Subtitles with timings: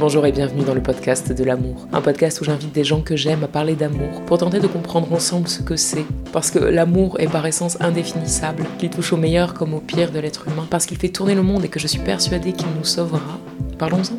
[0.00, 1.86] Bonjour et bienvenue dans le podcast de l'amour.
[1.92, 5.12] Un podcast où j'invite des gens que j'aime à parler d'amour pour tenter de comprendre
[5.12, 6.06] ensemble ce que c'est.
[6.32, 10.18] Parce que l'amour est par essence indéfinissable, qu'il touche au meilleur comme au pire de
[10.18, 12.84] l'être humain, parce qu'il fait tourner le monde et que je suis persuadée qu'il nous
[12.84, 13.38] sauvera.
[13.76, 14.16] Parlons-en.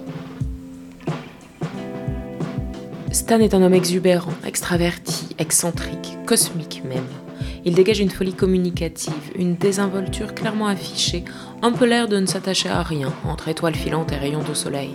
[3.12, 7.08] Stan est un homme exubérant, extraverti, excentrique, cosmique même.
[7.66, 11.26] Il dégage une folie communicative, une désinvolture clairement affichée,
[11.64, 14.92] un peu l'air de ne s'attacher à rien, entre étoiles filantes et rayons de soleil.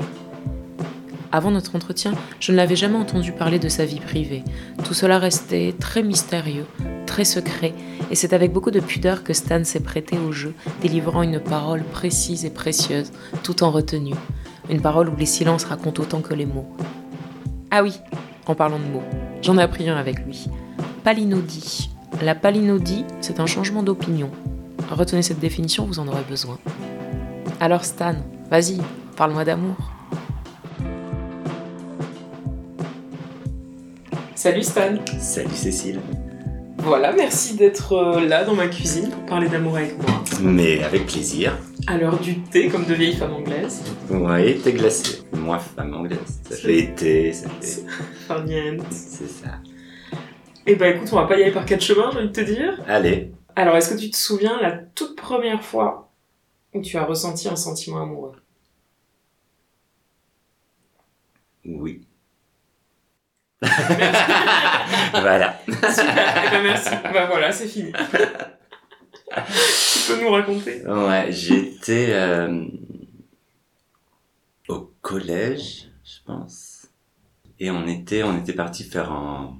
[1.36, 4.42] Avant notre entretien, je ne l'avais jamais entendu parler de sa vie privée.
[4.84, 6.64] Tout cela restait très mystérieux,
[7.04, 7.74] très secret,
[8.10, 11.82] et c'est avec beaucoup de pudeur que Stan s'est prêté au jeu, délivrant une parole
[11.82, 13.12] précise et précieuse,
[13.42, 14.14] tout en retenue.
[14.70, 16.74] Une parole où les silences racontent autant que les mots.
[17.70, 18.00] Ah oui,
[18.46, 19.04] en parlant de mots,
[19.42, 20.46] j'en ai appris un avec lui.
[21.04, 21.90] Palinodie.
[22.22, 24.30] La palinodie, c'est un changement d'opinion.
[24.90, 26.58] Retenez cette définition, vous en aurez besoin.
[27.60, 28.14] Alors Stan,
[28.50, 28.78] vas-y,
[29.18, 29.95] parle-moi d'amour.
[34.36, 34.96] Salut Stan.
[35.18, 35.98] Salut Cécile.
[36.76, 40.22] Voilà, merci d'être euh, là dans ma cuisine pour parler d'amour avec moi.
[40.42, 41.56] Mais avec plaisir.
[41.86, 43.82] À l'heure du thé comme de vieille femme anglaise.
[44.10, 45.22] Ouais, t'es glacé.
[45.32, 46.42] Moi, femme anglaise.
[46.50, 47.86] Ça fait été, ça fait.
[48.28, 48.84] Farniente.
[48.90, 49.58] C'est ça.
[50.66, 52.42] Eh ben écoute, on va pas y aller par quatre chemins, j'ai envie de te
[52.42, 52.78] dire.
[52.86, 53.32] Allez.
[53.56, 56.12] Alors, est-ce que tu te souviens la toute première fois
[56.74, 58.32] où tu as ressenti un sentiment amoureux?
[61.64, 62.05] Oui.
[65.12, 65.58] Voilà.
[65.66, 66.90] Super, eh ben merci.
[67.12, 67.92] Bah voilà, c'est fini.
[67.92, 72.66] tu peux nous raconter Ouais, j'étais euh,
[74.68, 76.86] au collège, je pense.
[77.58, 79.58] Et on était, on était parti faire un,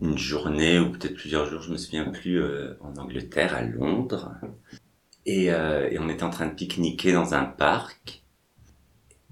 [0.00, 4.32] une journée ou peut-être plusieurs jours, je me souviens plus, euh, en Angleterre, à Londres.
[5.26, 8.17] Et, euh, et on était en train de pique-niquer dans un parc.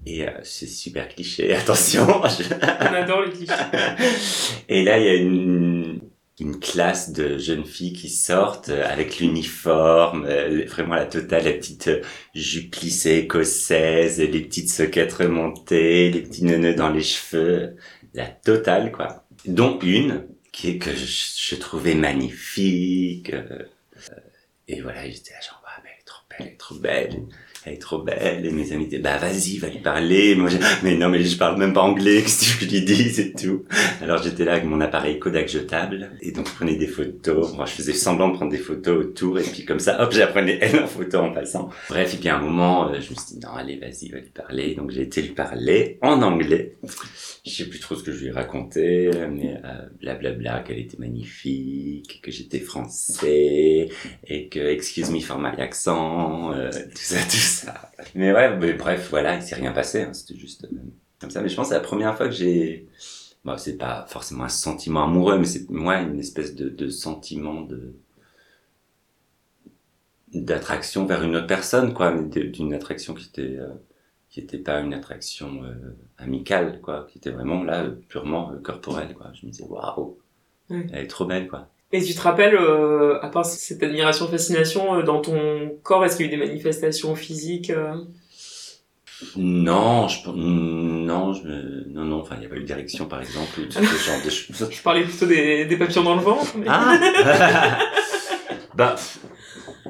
[0.09, 2.07] Et euh, c'est super cliché, attention.
[2.07, 3.53] On adore les clichés.
[4.69, 5.99] Et là, il y a une,
[6.39, 11.51] une classe de jeunes filles qui sortent euh, avec l'uniforme, euh, vraiment la totale, la
[11.51, 11.89] petite
[12.33, 17.75] jupe plissée écossaise, les petites soquettes remontées, les petits nœuds dans les cheveux,
[18.13, 19.25] la totale, quoi.
[19.45, 23.33] Dont une qui est que je, je trouvais magnifique.
[23.33, 23.63] euh,
[24.69, 27.23] et voilà, j'étais là genre, ah, mais elle est trop belle, elle est trop belle.
[27.67, 30.37] Elle est trop belle, et mes amis disaient, bah vas-y, va lui parler.
[30.83, 33.65] Mais non, mais je parle même pas anglais, qu'est-ce que je lui dis, et tout.
[34.01, 37.53] Alors j'étais là avec mon appareil Kodak jetable, et donc je prenais des photos.
[37.55, 40.59] Moi, je faisais semblant de prendre des photos autour, et puis comme ça, hop, j'apprenais
[40.61, 41.69] elle en photo en passant.
[41.89, 44.19] Bref, et puis à un moment, euh, je me suis dit, non, allez, vas-y, va
[44.19, 44.73] lui parler.
[44.75, 46.77] Donc j'ai été lui parler en anglais.
[47.45, 50.97] Je sais plus trop ce que je lui ai raconté, mais euh, blablabla, qu'elle était
[50.97, 53.89] magnifique, que j'étais français,
[54.25, 57.56] et que excuse me for my accent, euh, tout ça, tout ça.
[58.15, 60.77] Mais ouais, mais bref, voilà, il s'est rien passé, hein, c'était juste euh,
[61.19, 61.41] comme ça.
[61.41, 62.87] Mais je pense que c'est la première fois que j'ai,
[63.45, 67.61] bon, c'est pas forcément un sentiment amoureux, mais c'est moi une espèce de, de sentiment
[67.61, 67.95] de
[70.33, 73.69] d'attraction vers une autre personne, quoi, mais d'une attraction qui était euh,
[74.29, 79.31] qui était pas une attraction euh, amicale, quoi, qui était vraiment là purement corporelle, quoi.
[79.33, 80.19] Je me disais waouh,
[80.91, 81.69] elle est trop belle, quoi.
[81.93, 86.17] Et tu te rappelles, euh, à part cette admiration, fascination, euh, dans ton corps, est-ce
[86.17, 87.93] qu'il y a eu des manifestations physiques euh
[89.37, 91.47] Non, je, non, je,
[91.89, 94.21] non, non, enfin, il n'y a pas eu d'érection, par exemple, ou tout ce genre
[94.23, 94.69] de choses.
[94.71, 96.53] Je parlais plutôt des, des papillons dans le ventre.
[96.57, 96.65] Mais...
[96.67, 96.97] Ah
[98.75, 98.95] Bah,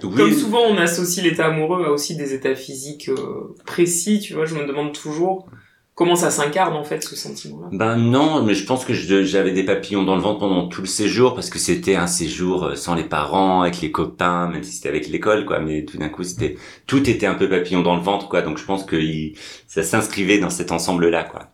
[0.03, 0.15] oui.
[0.15, 4.45] Comme souvent, on associe l'état amoureux à aussi des états physiques euh, précis, tu vois,
[4.45, 5.49] je me demande toujours
[5.97, 7.69] comment ça s'incarne en fait ce sentiment-là?
[7.73, 10.87] Ben non, mais je pense que j'avais des papillons dans le ventre pendant tout le
[10.87, 14.71] séjour parce que c'était un séjour euh, sans les parents, avec les copains, même si
[14.73, 15.59] c'était avec l'école, quoi.
[15.59, 16.55] Mais tout d'un coup, c'était
[16.85, 18.41] tout était un peu papillon dans le ventre, quoi.
[18.43, 19.35] Donc je pense que il-
[19.67, 21.49] ça s'inscrivait dans cet ensemble-là, quoi.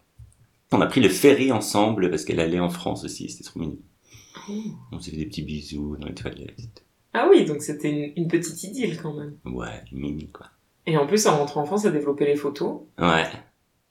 [0.74, 3.78] On a pris le ferry ensemble parce qu'elle allait en France aussi, c'était trop mignon.
[4.92, 6.84] On s'est fait des petits bisous dans les toilettes.
[7.13, 9.36] Ah oui, donc c'était une, une petite idylle quand même.
[9.46, 10.48] Ouais, mini, quoi.
[10.86, 12.81] Et en plus, en rentrant en France, à développer les photos.
[13.00, 13.28] Ouais.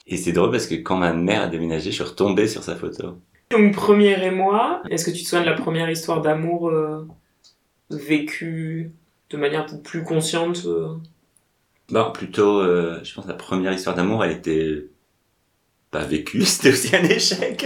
[0.06, 2.76] Et c'est drôle parce que quand ma mère a déménagé, je suis retombé sur sa
[2.76, 3.18] photo.
[3.50, 7.06] Donc, première et moi, est-ce que tu te souviens de la première histoire d'amour euh,
[7.90, 8.92] vécue
[9.30, 10.94] de manière plus consciente euh?
[11.90, 14.86] Bon, plutôt, euh, je pense que la première histoire d'amour, elle était
[15.90, 17.64] pas vécue, c'était aussi un échec.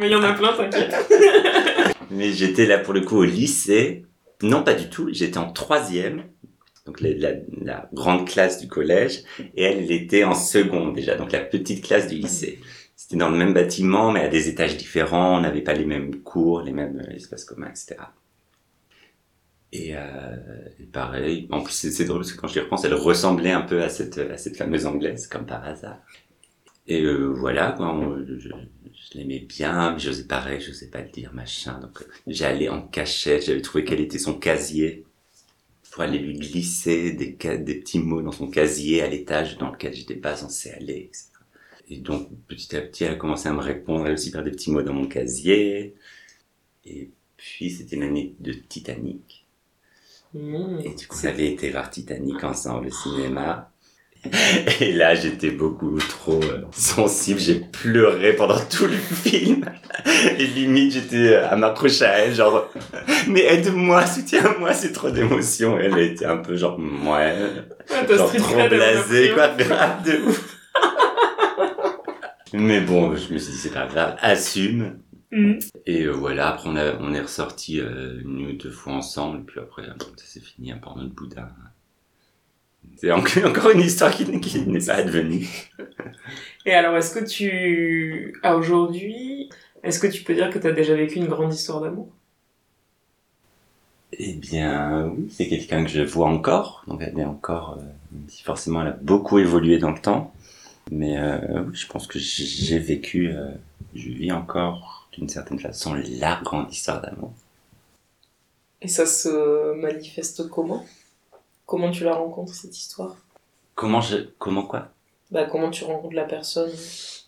[0.00, 0.94] Mais il y en a plein, t'inquiète.
[2.10, 4.04] Mais j'étais là pour le coup au lycée.
[4.42, 5.08] Non, pas du tout.
[5.12, 6.24] J'étais en troisième,
[6.88, 9.22] donc la, grande classe du collège,
[9.54, 12.60] et elle, elle était en seconde déjà, donc la petite classe du lycée.
[12.96, 15.36] C'était dans le même bâtiment, mais à des étages différents.
[15.36, 17.96] On n'avait pas les mêmes cours, les mêmes euh, espaces communs, etc.
[19.70, 20.00] Et, euh,
[20.80, 23.82] et pareil, en plus c'est drôle parce que quand j'y repense, elle ressemblait un peu
[23.82, 25.98] à cette, à cette fameuse anglaise, comme par hasard.
[26.86, 27.94] Et euh, voilà, quoi,
[28.26, 31.78] je, je l'aimais bien, mais j'osais pareil, je sais pas le dire, machin.
[31.80, 35.04] Donc j'allais en cachette, j'avais trouvé quel était son casier
[35.98, 40.14] pour aller lui glisser des, petits mots dans son casier à l'étage dans lequel j'étais
[40.14, 41.30] pas censé aller, etc.
[41.88, 44.52] Et donc petit à petit, elle a commencé à me répondre elle aussi par des
[44.52, 45.96] petits mots dans mon casier.
[46.84, 49.44] Et puis c'était l'année de Titanic.
[50.34, 50.82] Mmh.
[50.84, 53.72] Et du coup, on avait été voir Titanic ensemble au cinéma.
[54.80, 57.40] Et là, j'étais beaucoup trop euh, sensible.
[57.40, 59.64] J'ai pleuré pendant tout le film.
[60.38, 62.68] Et limite, j'étais à m'accrocher à elle, genre,
[63.28, 65.78] mais aide-moi, soutiens-moi, c'est trop d'émotions.
[65.78, 67.36] Elle était un peu genre, ouais,
[68.10, 70.58] genre trop cred, elle en a blasé, pris quoi, grave de ouf.
[72.52, 74.98] Mais bon, je me suis dit, c'est pas grave, assume.
[75.30, 75.58] Mmh.
[75.84, 79.40] Et euh, voilà, après on, a, on est ressortis euh, une ou deux fois ensemble,
[79.40, 81.50] et puis après euh, ça s'est fini un porno de Bouddha.
[82.96, 85.46] C'est en- encore une histoire qui, n'est- qui n'est pas advenue.
[86.66, 89.50] Et alors, est-ce que tu, à aujourd'hui,
[89.82, 92.08] est-ce que tu peux dire que t'as déjà vécu une grande histoire d'amour?
[94.12, 97.82] Eh bien oui, c'est quelqu'un que je vois encore, donc elle est encore, euh,
[98.12, 100.32] même si forcément elle a beaucoup évolué dans le temps,
[100.92, 103.50] mais euh, oui, je pense que j'ai j'ai vécu, euh,
[103.94, 107.32] je vis encore d'une certaine façon la grande histoire d'amour.
[108.80, 110.84] Et ça se manifeste comment?
[111.68, 113.14] Comment tu la rencontres, cette histoire?
[113.74, 114.88] Comment je, comment quoi?
[115.30, 116.70] Bah, comment tu rencontres la personne?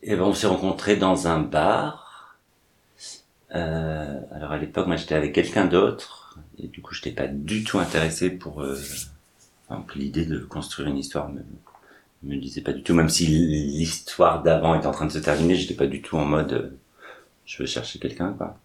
[0.03, 2.39] Et ben, on s'est rencontrés dans un bar.
[3.55, 7.65] Euh, alors à l'époque, moi j'étais avec quelqu'un d'autre, et du coup j'étais pas du
[7.65, 8.63] tout intéressé pour.
[8.63, 8.81] Euh,
[9.69, 11.43] enfin, l'idée de construire une histoire me,
[12.23, 15.55] me disait pas du tout, même si l'histoire d'avant était en train de se terminer,
[15.55, 16.79] j'étais pas du tout en mode euh,
[17.45, 18.57] je veux chercher quelqu'un quoi.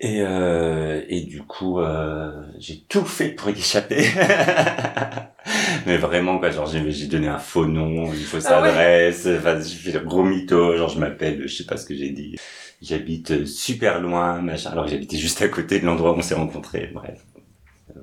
[0.00, 4.04] Et, euh, et du coup, euh, j'ai tout fait pour y échapper.
[5.86, 8.68] Mais vraiment, quoi, genre, j'ai j'ai donné un faux nom, une fausse Ah ouais.
[8.70, 12.10] adresse, enfin, fait le gros mytho, genre, je m'appelle, je sais pas ce que j'ai
[12.10, 12.36] dit.
[12.82, 16.22] J'habite euh, super loin, machin, alors que j'habitais juste à côté de l'endroit où on
[16.22, 17.24] s'est rencontrés, bref.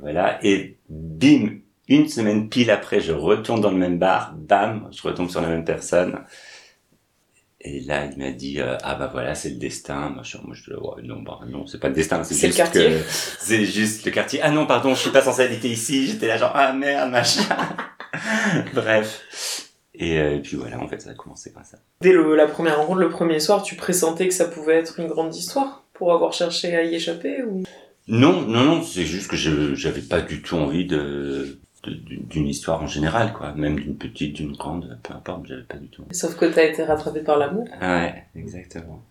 [0.01, 5.01] Voilà, et bim, une semaine pile après, je retourne dans le même bar, bam, je
[5.03, 6.19] retombe sur la même personne.
[7.63, 10.39] Et là, il m'a dit, euh, ah bah voilà, c'est le destin, machin.
[10.43, 12.89] Moi, je dis, non, bah non, c'est pas le destin, c'est C'est le juste quartier.
[12.89, 12.97] que,
[13.39, 14.39] c'est juste le quartier.
[14.41, 16.07] Ah non, pardon, je suis pas censé habiter ici.
[16.07, 17.43] J'étais là genre, ah merde, machin.
[18.73, 19.67] Bref.
[19.93, 21.77] Et, euh, et puis voilà, en fait, ça a commencé comme ça.
[22.01, 25.07] Dès le- la première rencontre, le premier soir, tu pressentais que ça pouvait être une
[25.07, 27.63] grande histoire pour avoir cherché à y échapper ou...
[28.07, 32.87] Non, non, non, c'est juste que j'avais pas du tout envie de- d'une histoire en
[32.87, 33.53] général, quoi.
[33.53, 36.03] Même d'une petite, d'une grande, peu importe, j'avais pas du tout.
[36.11, 37.67] Sauf que t'as été rattrapé par l'amour.
[37.81, 39.03] Ouais, exactement.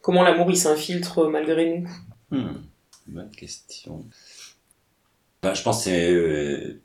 [0.00, 1.90] Comment l'amour il s'infiltre malgré nous?
[2.30, 2.62] Hmm,
[3.08, 4.04] bonne question.
[5.42, 6.80] Bah, je pense que c'est, euh,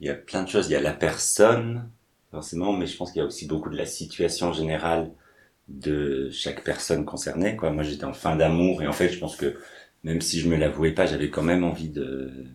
[0.00, 0.68] il y a plein de choses.
[0.68, 1.88] Il y a la personne,
[2.30, 5.10] forcément, mais je pense qu'il y a aussi beaucoup de la situation générale
[5.68, 7.70] de chaque personne concernée, quoi.
[7.70, 9.58] Moi, j'étais en fin d'amour et en fait, je pense que
[10.04, 12.46] même si je me l'avouais pas, j'avais quand même envie de,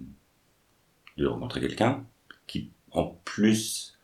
[1.21, 2.05] de rencontrer quelqu'un
[2.47, 3.97] qui, en plus,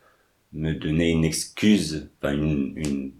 [0.52, 3.12] me donnait une excuse, une,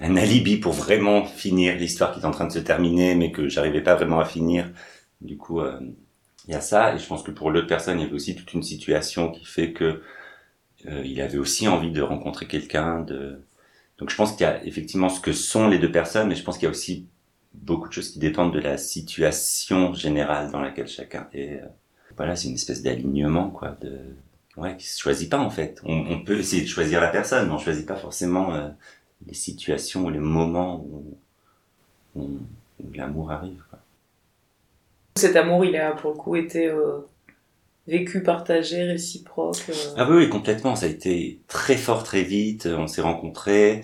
[0.00, 3.48] un alibi pour vraiment finir l'histoire qui est en train de se terminer, mais que
[3.48, 4.70] j'arrivais pas vraiment à finir.
[5.20, 5.78] Du coup, euh,
[6.48, 8.34] il y a ça, et je pense que pour l'autre personne, il y avait aussi
[8.34, 10.02] toute une situation qui fait que
[10.86, 13.04] euh, il avait aussi envie de rencontrer quelqu'un.
[13.98, 16.42] Donc je pense qu'il y a effectivement ce que sont les deux personnes, mais je
[16.42, 17.08] pense qu'il y a aussi
[17.52, 21.60] beaucoup de choses qui dépendent de la situation générale dans laquelle chacun est.
[21.62, 21.66] Euh,
[22.20, 23.98] Voilà, c'est une espèce d'alignement, quoi, de
[24.58, 25.80] ouais, qui se choisit pas en fait.
[25.86, 28.68] On, on peut essayer de choisir la personne, mais on choisit pas forcément euh,
[29.26, 31.16] les situations ou les moments où,
[32.16, 32.22] où,
[32.78, 33.62] où l'amour arrive.
[33.70, 33.78] Quoi.
[35.16, 36.98] Cet amour, il a pour le coup été euh,
[37.86, 39.70] vécu, partagé, réciproque.
[39.70, 39.94] euh.
[39.96, 40.76] Ah oui, oui, complètement.
[40.76, 42.66] Ça a été très fort, très vite.
[42.66, 43.80] On s'est rencontrés,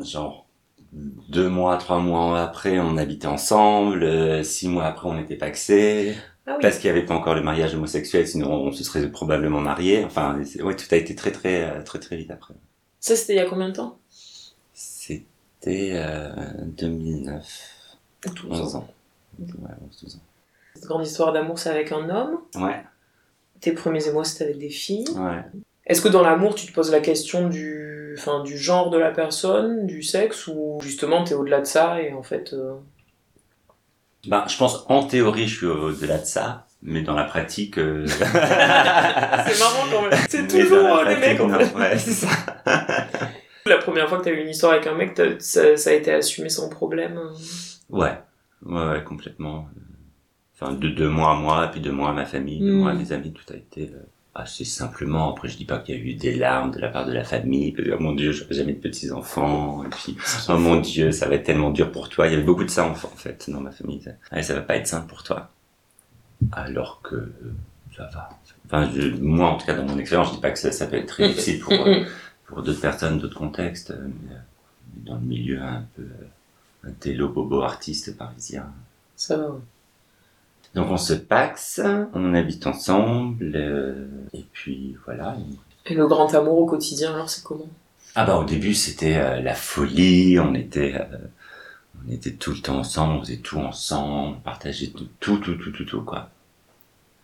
[0.00, 0.48] genre
[0.90, 4.44] deux mois, trois mois après, on habitait ensemble.
[4.44, 6.16] Six mois après, on n'était pas axés.
[6.46, 6.58] Ah oui.
[6.62, 10.04] Parce qu'il n'y avait pas encore le mariage homosexuel, sinon on se serait probablement mariés.
[10.04, 12.54] Enfin, ouais, tout a été très, très, euh, très, très vite après.
[13.00, 13.98] Ça, c'était il y a combien de temps?
[14.72, 16.30] C'était euh,
[16.66, 17.96] 2009,
[18.26, 18.78] 12 11 ans.
[18.80, 18.88] ans.
[19.38, 20.20] Ouais, 11, 12 ans.
[20.74, 22.38] Cette grande histoire d'amour, c'est avec un homme?
[22.56, 22.82] Ouais,
[23.60, 25.04] Tes premiers émois, c'était avec des filles?
[25.16, 25.42] ouais.
[25.86, 29.10] Est-ce que dans l'amour, tu te poses la question du, enfin, du genre de la
[29.10, 32.52] personne, du sexe, ou justement t'es au-delà de ça et en fait.
[32.52, 32.74] euh,
[34.28, 37.78] Ben, je pense en théorie, je suis au-delà de ça, mais dans la pratique.
[37.78, 40.18] euh, C'est marrant quand même.
[40.28, 41.40] C'est toujours les mecs.
[41.40, 42.28] Ouais, c'est ça.
[43.66, 45.92] La première fois que t'as eu une histoire avec un mec, t'as- ça, ça a
[45.94, 47.18] été assumé sans problème.
[47.18, 47.30] euh.
[47.90, 48.16] Ouais,
[48.66, 49.68] ouais, ouais, complètement.
[50.54, 52.78] Enfin, de deux mois à moi, puis deux mois à ma famille, deux Mm.
[52.78, 54.02] mois à mes amis, tout a été euh,
[54.34, 55.30] assez simplement.
[55.32, 57.24] Après, je dis pas qu'il y a eu des larmes de la part de la
[57.24, 60.16] famille, oh mon dieu, j'aurai jamais de petits enfants, et puis,
[60.48, 62.26] oh mon dieu, ça va être tellement dur pour toi.
[62.26, 64.00] Il y avait beaucoup de ça, en, fait, dans ma famille.
[64.02, 65.50] Ça, Ouais, ça va pas être simple pour toi.
[66.52, 67.32] Alors que euh,
[67.96, 68.30] ça va.
[68.66, 70.86] Enfin, je- moi, en tout cas, dans mon expérience, je dis pas que ça, ça
[70.86, 72.04] peut être très difficile pour, euh,
[72.46, 74.36] pour d'autres personnes, d'autres contextes, euh, mais,
[75.04, 76.04] dans le milieu un peu,
[76.84, 78.66] un télo bobo artiste parisien.
[79.16, 79.56] Ça va.
[80.74, 81.80] Donc on se paxe,
[82.14, 85.36] on habite ensemble, euh, et puis voilà.
[85.86, 87.68] Et le grand amour au quotidien, alors c'est comment?
[88.14, 91.16] Ah bah au début c'était euh, la folie, on était, euh,
[92.06, 95.54] on était tout le temps ensemble, on faisait tout ensemble, on partageait tout, tout, tout,
[95.56, 96.30] tout, tout, tout, quoi.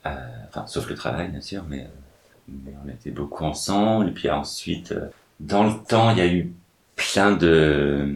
[0.07, 0.11] Euh,
[0.49, 4.29] enfin sauf le travail bien sûr, mais, euh, mais on était beaucoup ensemble, et puis
[4.31, 5.09] ensuite, euh,
[5.41, 6.53] dans le temps il y a eu
[6.97, 8.15] plein de,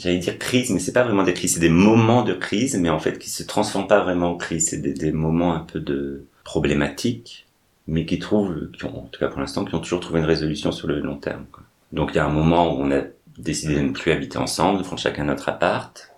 [0.00, 2.88] j'allais dire crise, mais c'est pas vraiment des crises, c'est des moments de crise, mais
[2.88, 6.24] en fait qui se transforment pas vraiment en crise, c'est des, moments un peu de
[6.42, 7.46] problématiques,
[7.86, 10.88] mais qui trouvent, en tout cas pour l'instant, qui ont toujours trouvé une résolution sur
[10.88, 11.44] le long terme.
[11.92, 13.02] Donc il y a un moment où on a
[13.36, 16.10] décidé de ne plus habiter ensemble, de prendre chacun notre appart.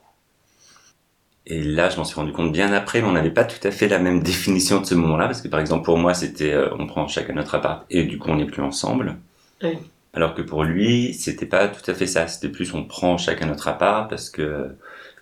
[1.45, 3.73] Et là, je m'en suis rendu compte bien après, mais on n'avait pas tout à
[3.73, 6.73] fait la même définition de ce moment-là, parce que par exemple pour moi, c'était euh,
[6.79, 9.17] on prend chacun notre appart et du coup on n'est plus ensemble.
[9.63, 9.77] Oui.
[10.15, 12.27] Alors que pour lui, c'était pas tout à fait ça.
[12.27, 14.75] C'était plus on prend chacun notre appart parce que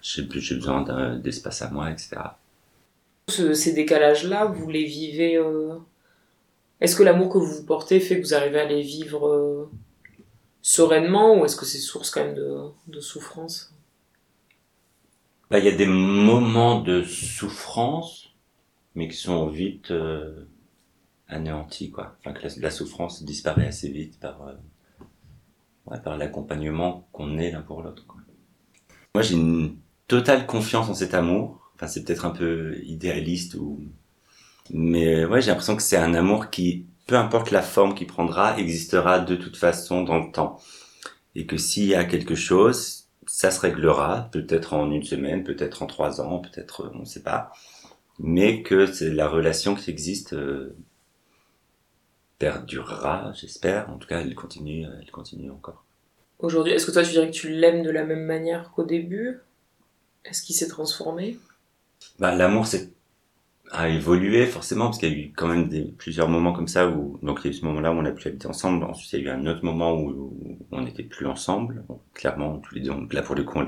[0.03, 2.39] j'ai j'ai besoin d'espace à moi, etc.
[3.31, 5.37] Ce- Ces décalages-là, vous les vivez.
[5.39, 5.79] euh,
[6.83, 9.71] Est-ce que l'amour que vous vous portez fait que vous arrivez à les vivre euh,
[10.63, 13.73] sereinement ou est-ce que c'est source quand même de, de souffrance?
[15.51, 18.31] Bah, il y a des moments de souffrance,
[18.95, 20.47] mais qui sont vite euh,
[21.29, 22.17] anéantis, quoi.
[22.21, 24.55] Enfin, que la, la souffrance disparaît assez vite par, euh,
[25.91, 28.05] ouais, par l'accompagnement qu'on est l'un pour l'autre.
[29.15, 29.77] Moi, j'ai une
[30.09, 31.71] totale confiance en cet amour.
[31.75, 33.81] Enfin, c'est peut-être un peu idéaliste ou,
[34.73, 38.59] mais ouais, j'ai l'impression que c'est un amour qui, peu importe la forme qu'il prendra,
[38.59, 40.59] existera de toute façon dans le temps.
[41.35, 45.83] Et que s'il y a quelque chose, ça se réglera, peut-être en une semaine, peut-être
[45.83, 47.53] en trois ans, peut-être, euh, on ne sait pas.
[48.19, 50.77] Mais que c'est la relation qui existe euh,
[52.41, 53.89] perdurera, j'espère.
[53.91, 55.85] En tout cas, elle continue, elle continue encore.
[56.41, 59.39] Aujourd'hui, est-ce que toi tu dirais que tu l'aimes de la même manière qu'au début?
[60.25, 61.39] Est-ce qu'il s'est transformé?
[62.19, 62.67] Bah, l'amour
[63.73, 66.89] a évolué forcément parce qu'il y a eu quand même des, plusieurs moments comme ça
[66.89, 68.85] où donc il y a eu ce moment-là où on a pu habiter ensemble.
[68.85, 71.85] Ensuite il y a eu un autre moment où, où on n'était plus ensemble.
[71.89, 73.67] Bon, clairement tous les deux on- là pour le coup on,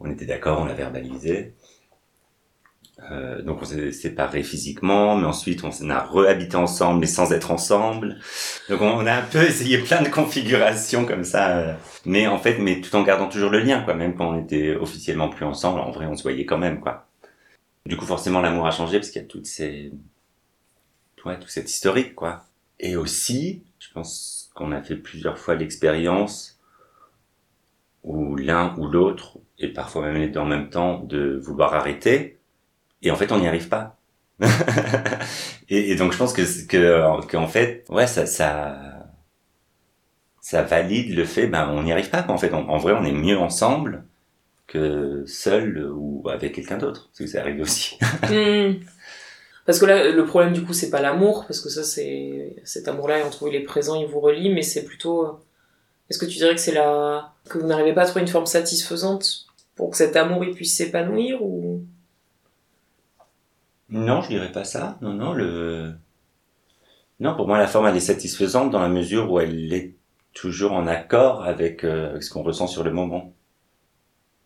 [0.00, 1.54] on était d'accord on l'a verbalisé
[3.10, 7.50] Euh, donc on s'est séparés physiquement mais ensuite on a rehabité ensemble mais sans être
[7.50, 8.18] ensemble.
[8.68, 12.38] Donc on, on a un peu essayé plein de configurations comme ça euh, mais en
[12.38, 13.94] fait mais tout en gardant toujours le lien quoi.
[13.94, 17.06] Même quand on était officiellement plus ensemble en vrai on se voyait quand même quoi.
[17.86, 19.92] Du coup, forcément, l'amour a changé parce qu'il y a toutes ces,
[21.24, 22.44] ouais, tout cet historique, quoi.
[22.78, 26.60] Et aussi, je pense qu'on a fait plusieurs fois l'expérience
[28.04, 32.38] où l'un ou l'autre, et parfois même les deux en même temps, de vouloir arrêter,
[33.02, 33.96] et en fait, on n'y arrive pas.
[35.68, 39.06] et, donc, je pense que, que, qu'en fait, ouais, ça, ça,
[40.62, 42.24] valide le fait, ben, on n'y arrive pas.
[42.28, 44.04] En fait, en- vrai, on est mieux ensemble
[44.68, 47.08] que seul ou avec quelqu'un d'autre.
[47.10, 47.98] Parce que ça arrive aussi.
[48.28, 48.74] Hmm.
[49.66, 52.88] Parce que là, le problème du coup, c'est pas l'amour, parce que ça, c'est cet
[52.88, 55.24] amour-là, entre il est présent, il vous relie, mais c'est plutôt.
[55.26, 55.30] euh,
[56.10, 58.46] Est-ce que tu dirais que c'est la que vous n'arrivez pas à trouver une forme
[58.46, 61.82] satisfaisante pour que cet amour puisse s'épanouir ou?
[63.92, 64.98] Non, je dirais pas ça.
[65.02, 65.92] Non, non, le...
[67.20, 69.94] Non, pour moi, la forme, elle est satisfaisante dans la mesure où elle est
[70.32, 73.34] toujours en accord avec, euh, avec ce qu'on ressent sur le moment.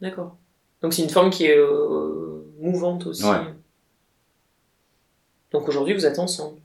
[0.00, 0.36] D'accord.
[0.82, 3.24] Donc c'est une forme qui est euh, mouvante aussi.
[3.24, 3.38] Ouais.
[5.52, 6.58] Donc aujourd'hui, vous êtes ensemble.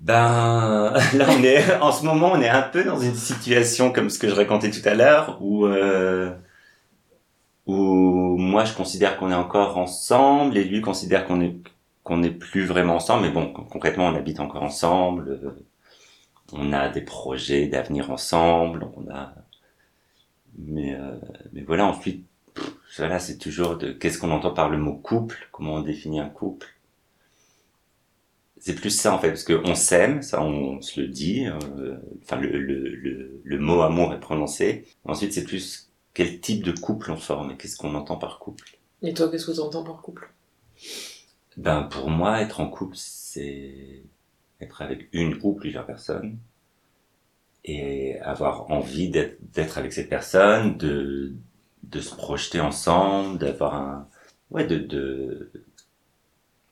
[0.00, 4.10] Ben, là, on est, en ce moment, on est un peu dans une situation comme
[4.10, 6.34] ce que je racontais tout à l'heure, où, euh,
[7.68, 11.56] où moi, je considère qu'on est encore ensemble, et lui considère qu'on est,
[12.04, 15.50] qu'on n'est plus vraiment ensemble, mais bon, concrètement, on habite encore ensemble, euh,
[16.52, 19.34] on a des projets d'avenir ensemble, on a,
[20.58, 21.16] mais, euh,
[21.52, 25.48] mais voilà, ensuite, pff, voilà, c'est toujours de, qu'est-ce qu'on entend par le mot couple,
[25.52, 26.68] comment on définit un couple?
[28.60, 32.36] c'est plus ça en fait, parce qu'on s'aime, ça on se le dit, euh, enfin
[32.36, 34.84] le, le, le, le, mot amour est prononcé.
[35.04, 35.87] Ensuite c'est plus
[36.18, 38.76] quel type de couple on forme et qu'est-ce qu'on entend par couple?
[39.02, 40.28] Et toi, qu'est-ce que tu entends par couple?
[41.56, 44.02] Ben pour moi, être en couple, c'est
[44.60, 46.36] être avec une ou plusieurs personnes
[47.64, 51.34] et avoir envie d'être avec cette personne, de,
[51.84, 54.08] de se projeter ensemble, d'avoir un...
[54.50, 54.76] Ouais, de...
[54.76, 55.52] de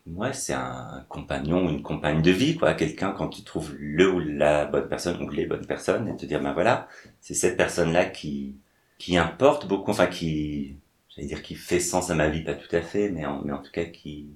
[0.09, 2.75] ouais, c'est un compagnon ou une compagne de vie, quoi.
[2.75, 6.26] Quelqu'un, quand tu trouves le ou la bonne personne ou les bonnes personnes, et te
[6.26, 6.88] dire, ben voilà,
[7.21, 8.57] c'est cette personne-là qui,
[8.99, 10.76] qui importe beaucoup, enfin, qui,
[11.11, 13.53] j'allais dire, qui fait sens à ma vie, pas tout à fait, mais en, mais
[13.53, 14.29] en tout cas, qui,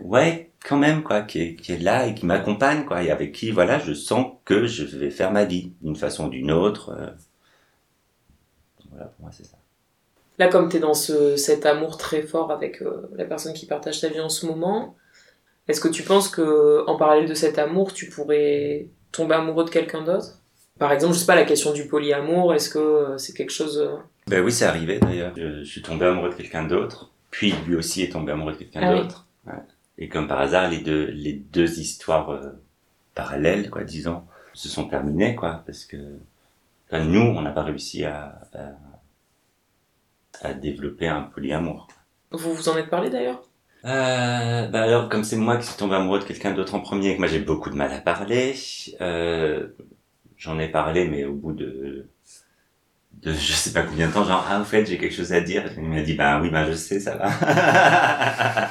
[0.00, 3.32] ouais, quand même, quoi, qui est, qui est là et qui m'accompagne, quoi, et avec
[3.32, 6.90] qui, voilà, je sens que je vais faire ma vie, d'une façon ou d'une autre.
[6.90, 7.10] Euh.
[8.90, 9.56] Voilà, pour moi, c'est ça.
[10.38, 13.66] Là, comme tu es dans ce, cet amour très fort avec euh, la personne qui
[13.66, 14.94] partage ta vie en ce moment,
[15.68, 19.70] est-ce que tu penses que en parallèle de cet amour, tu pourrais tomber amoureux de
[19.70, 20.40] quelqu'un d'autre?
[20.78, 23.90] Par exemple, je sais pas, la question du polyamour, est-ce que euh, c'est quelque chose...
[24.26, 25.32] Ben oui, c'est arrivé d'ailleurs.
[25.36, 28.80] Je, suis tombé amoureux de quelqu'un d'autre, puis lui aussi est tombé amoureux de quelqu'un
[28.82, 29.26] ah d'autre.
[29.46, 29.54] Ouais.
[29.98, 32.50] Et comme par hasard, les deux, les deux histoires euh,
[33.14, 35.96] parallèles, quoi, disons, se sont terminées, quoi, parce que
[36.92, 38.40] nous, on n'a pas réussi à,
[40.42, 41.88] à, développer un polyamour.
[42.30, 43.42] Vous vous en êtes parlé d'ailleurs?
[43.84, 47.10] Euh, bah alors, comme c'est moi qui suis tombé amoureux de quelqu'un d'autre en premier,
[47.10, 48.54] et que moi j'ai beaucoup de mal à parler,
[49.00, 49.68] euh,
[50.36, 52.06] j'en ai parlé, mais au bout de
[53.22, 55.40] de je sais pas combien de temps, genre, ah, en fait, j'ai quelque chose à
[55.40, 55.64] dire.
[55.76, 57.30] Il m'a dit, bah oui, bah je sais, ça va.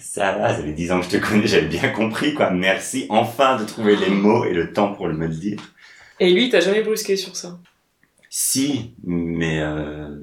[0.00, 2.50] ça va, ça fait dix ans que je te connais, j'avais bien compris, quoi.
[2.50, 5.58] Merci, enfin, de trouver les mots et le temps pour me le dire.
[6.20, 7.58] Et lui, t'as jamais brusqué sur ça?
[8.28, 9.60] Si, mais...
[9.60, 10.16] Euh...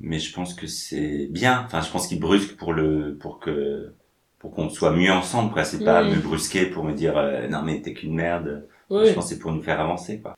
[0.00, 1.64] Mais je pense que c'est bien.
[1.66, 3.92] Enfin, je pense qu'il brusque pour le, pour que,
[4.38, 5.64] pour qu'on soit mieux ensemble, quoi.
[5.64, 8.66] C'est pas me brusquer pour me dire, euh, non mais t'es qu'une merde.
[8.90, 10.36] Je pense que c'est pour nous faire avancer, quoi.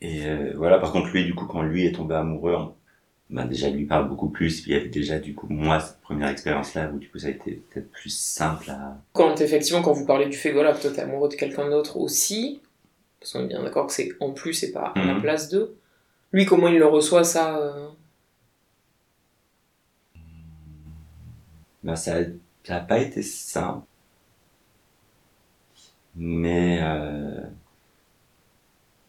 [0.00, 2.56] Et euh, voilà, par contre, lui, du coup, quand lui est tombé amoureux,
[3.28, 4.60] ben déjà, il lui parle beaucoup plus.
[4.62, 7.28] Puis il y avait déjà, du coup, moi, cette première expérience-là, où du coup, ça
[7.28, 8.96] a été peut-être plus simple à...
[9.12, 12.60] Quand, effectivement, quand vous parlez du fait, voilà, toi, t'es amoureux de quelqu'un d'autre aussi,
[13.20, 15.20] parce qu'on est bien d'accord que c'est en plus et pas à la mhm.
[15.20, 15.76] place d'eux.
[16.32, 17.88] Lui, comment il le reçoit, ça euh
[21.82, 22.16] Ben, ça,
[22.70, 23.84] ça a pas été simple.
[26.14, 26.78] Mais...
[26.80, 27.40] Euh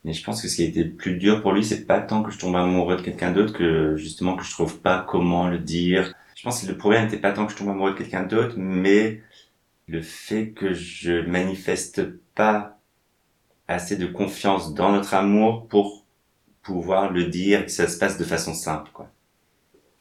[0.04, 2.24] mais je pense que ce qui a été plus dur pour lui, c'est pas tant
[2.24, 5.60] que je tombe amoureux de quelqu'un d'autre que justement que je trouve pas comment le
[5.60, 6.16] dire.
[6.36, 8.56] Je pense que le problème n'était pas tant que je tombe amoureux de quelqu'un d'autre,
[8.58, 9.22] mais
[9.88, 12.02] le fait que je manifeste
[12.34, 12.80] pas
[13.68, 16.04] assez de confiance dans notre amour pour
[16.64, 19.08] pouvoir le dire, que ça se passe de façon simple, quoi.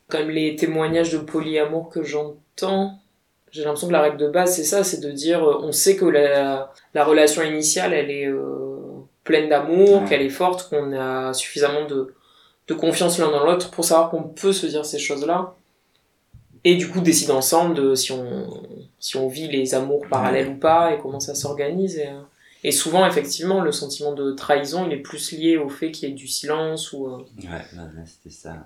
[0.09, 2.99] Comme les témoignages de polyamour que j'entends,
[3.51, 5.97] j'ai l'impression que la règle de base, c'est ça, c'est de dire, euh, on sait
[5.97, 8.81] que la, la relation initiale, elle est, euh,
[9.25, 12.15] pleine d'amour, qu'elle est forte, qu'on a suffisamment de,
[12.69, 15.55] de confiance l'un dans l'autre pour savoir qu'on peut se dire ces choses-là.
[16.65, 18.63] Et du coup, décider ensemble de si on,
[18.99, 21.99] si on vit les amours parallèles ou pas et comment ça s'organise.
[21.99, 22.11] Et,
[22.65, 26.13] et, souvent, effectivement, le sentiment de trahison, il est plus lié au fait qu'il y
[26.13, 27.07] ait du silence ou.
[27.07, 28.57] Euh, ouais, c'était ça.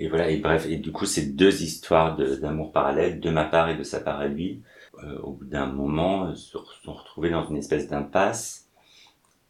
[0.00, 3.68] Et voilà, et bref, et du coup, ces deux histoires d'amour parallèle, de ma part
[3.68, 4.62] et de sa part à lui,
[5.04, 8.66] euh, au bout d'un moment, euh, se sont retrouvés dans une espèce d'impasse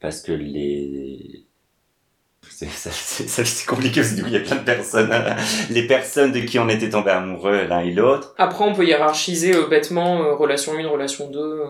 [0.00, 1.44] parce que les
[2.42, 5.10] c'est compliqué parce que du coup il y a plein de personnes
[5.70, 8.34] les personnes de qui on était tombé amoureux l'un et l'autre.
[8.38, 11.62] Après on peut hiérarchiser euh, bêtement relation 1 relation 2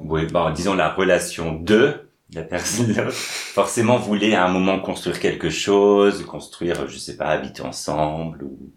[0.00, 2.05] oui bon disons la relation 2
[2.36, 7.62] la personne forcément voulait à un moment construire quelque chose construire je sais pas habiter
[7.62, 8.72] ensemble ou,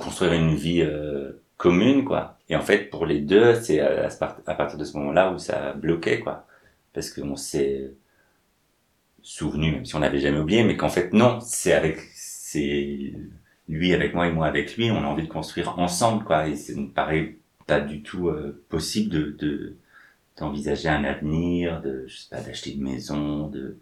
[0.00, 4.08] construire une vie euh, commune quoi et en fait pour les deux c'est à,
[4.54, 6.46] partir de ce moment là où ça a bloqué quoi
[6.92, 7.92] parce qu'on s'est
[9.26, 13.12] souvenu, même si on n'avait jamais oublié, mais qu'en fait non, c'est avec, c'est
[13.68, 16.46] lui avec moi et moi avec lui, on a envie de construire ensemble, quoi.
[16.46, 19.76] Et ça ne paraît pas du tout euh, possible de
[20.38, 23.78] d'envisager un avenir, de, je sais pas, d'acheter une maison, de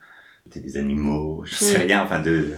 [0.47, 2.51] des animaux, je sais rien, enfin de.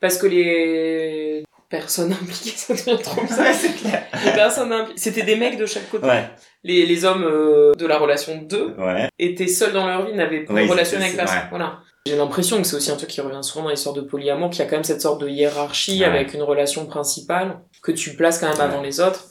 [0.00, 3.54] Parce que les personnes impliquées, ça devient trop bizarre.
[3.54, 4.06] c'est clair.
[4.24, 6.06] Les personnes impliquées, c'était des mecs de chaque côté.
[6.06, 6.28] Ouais.
[6.64, 9.08] Les, les hommes euh, de la relation 2 ouais.
[9.18, 11.38] étaient seuls dans leur vie, n'avaient pas de relation avec personne.
[11.50, 11.80] Voilà.
[12.06, 14.60] J'ai l'impression que c'est aussi un truc qui revient souvent dans l'histoire de polyamour, qu'il
[14.60, 18.38] y a quand même cette sorte de hiérarchie avec une relation principale que tu places
[18.38, 19.26] quand même avant les autres.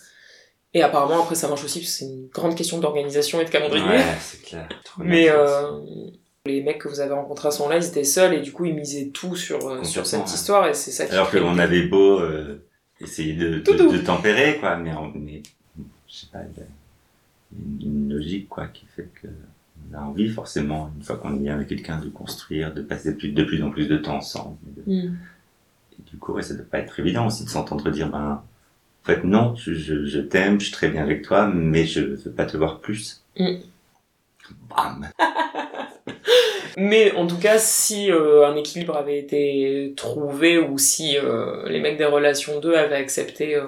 [0.74, 3.50] Et apparemment, après, ça marche aussi, parce que c'est une grande question d'organisation et de
[3.50, 3.84] calendrier.
[3.84, 4.70] Ouais, c'est clair.
[5.00, 5.72] Mais euh,
[6.46, 8.66] les mecs que vous avez rencontrés à ce moment-là, ils étaient seuls et du coup,
[8.66, 11.84] ils misaient tout sur, euh, sur cette histoire et c'est ça qui Alors qu'on avait
[11.88, 12.64] beau euh,
[13.02, 15.42] essayer de, de, tempérer, quoi, mais, mais
[16.08, 16.68] je sais pas, il y a
[17.58, 19.28] une, une logique, quoi, qui fait que
[19.92, 23.16] on a envie, forcément, une fois qu'on est bien avec quelqu'un, de construire, de passer
[23.16, 24.58] plus, de plus en plus de temps ensemble.
[24.66, 25.18] De- Mm.
[25.98, 28.42] Et du coup, ouais, ça doit pas être évident aussi de s'entendre dire, ben,
[29.04, 32.02] en fait, non, je, je, je t'aime, je suis très bien avec toi, mais je
[32.02, 33.24] veux pas te voir plus.
[33.38, 33.56] Mm.
[34.70, 35.10] Bam!
[36.78, 41.82] Mais en tout cas, si euh, un équilibre avait été trouvé ou si euh, les
[41.82, 43.66] mecs des relations 2 avaient accepté, euh,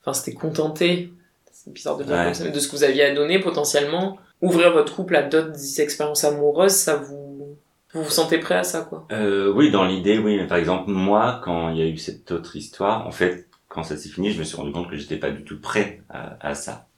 [0.00, 1.10] enfin c'était contenté,
[1.52, 2.24] c'est bizarre de dire Ouais.
[2.24, 5.22] comme ça, mais de ce que vous aviez à donner potentiellement, ouvrir votre couple à
[5.22, 7.56] d'autres expériences amoureuses, ça vous...
[7.94, 9.06] Vous vous sentez prêt à ça, quoi?
[9.12, 10.36] Euh, oui, dans l'idée, oui.
[10.36, 13.45] Mais par exemple, moi, quand il y a eu cette autre histoire, en fait,
[13.76, 16.02] quand ça s'est fini, je me suis rendu compte que j'étais pas du tout prêt
[16.10, 16.88] à, à ça.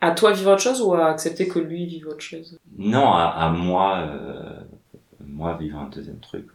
[0.00, 2.60] À toi vivre autre chose ou à accepter que lui vive autre chose?
[2.78, 4.60] Non, à, à moi, euh,
[5.20, 6.46] moi vivre un deuxième truc.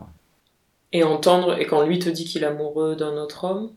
[0.91, 3.75] Et entendre, et quand lui te dit qu'il est amoureux d'un autre homme,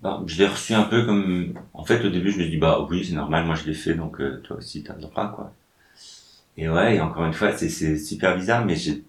[0.00, 2.56] Bah, je l'ai reçu un peu comme, en fait, au début, je me suis dit,
[2.58, 5.28] bah oui, c'est normal, moi je l'ai fait, donc euh, toi aussi t'as le droit,
[5.32, 5.52] quoi.
[6.56, 9.02] Et ouais, et encore une fois, c'est c'est super bizarre, mais j'ai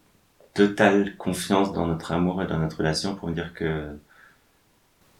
[0.53, 3.97] totale confiance dans notre amour et dans notre relation pour me dire que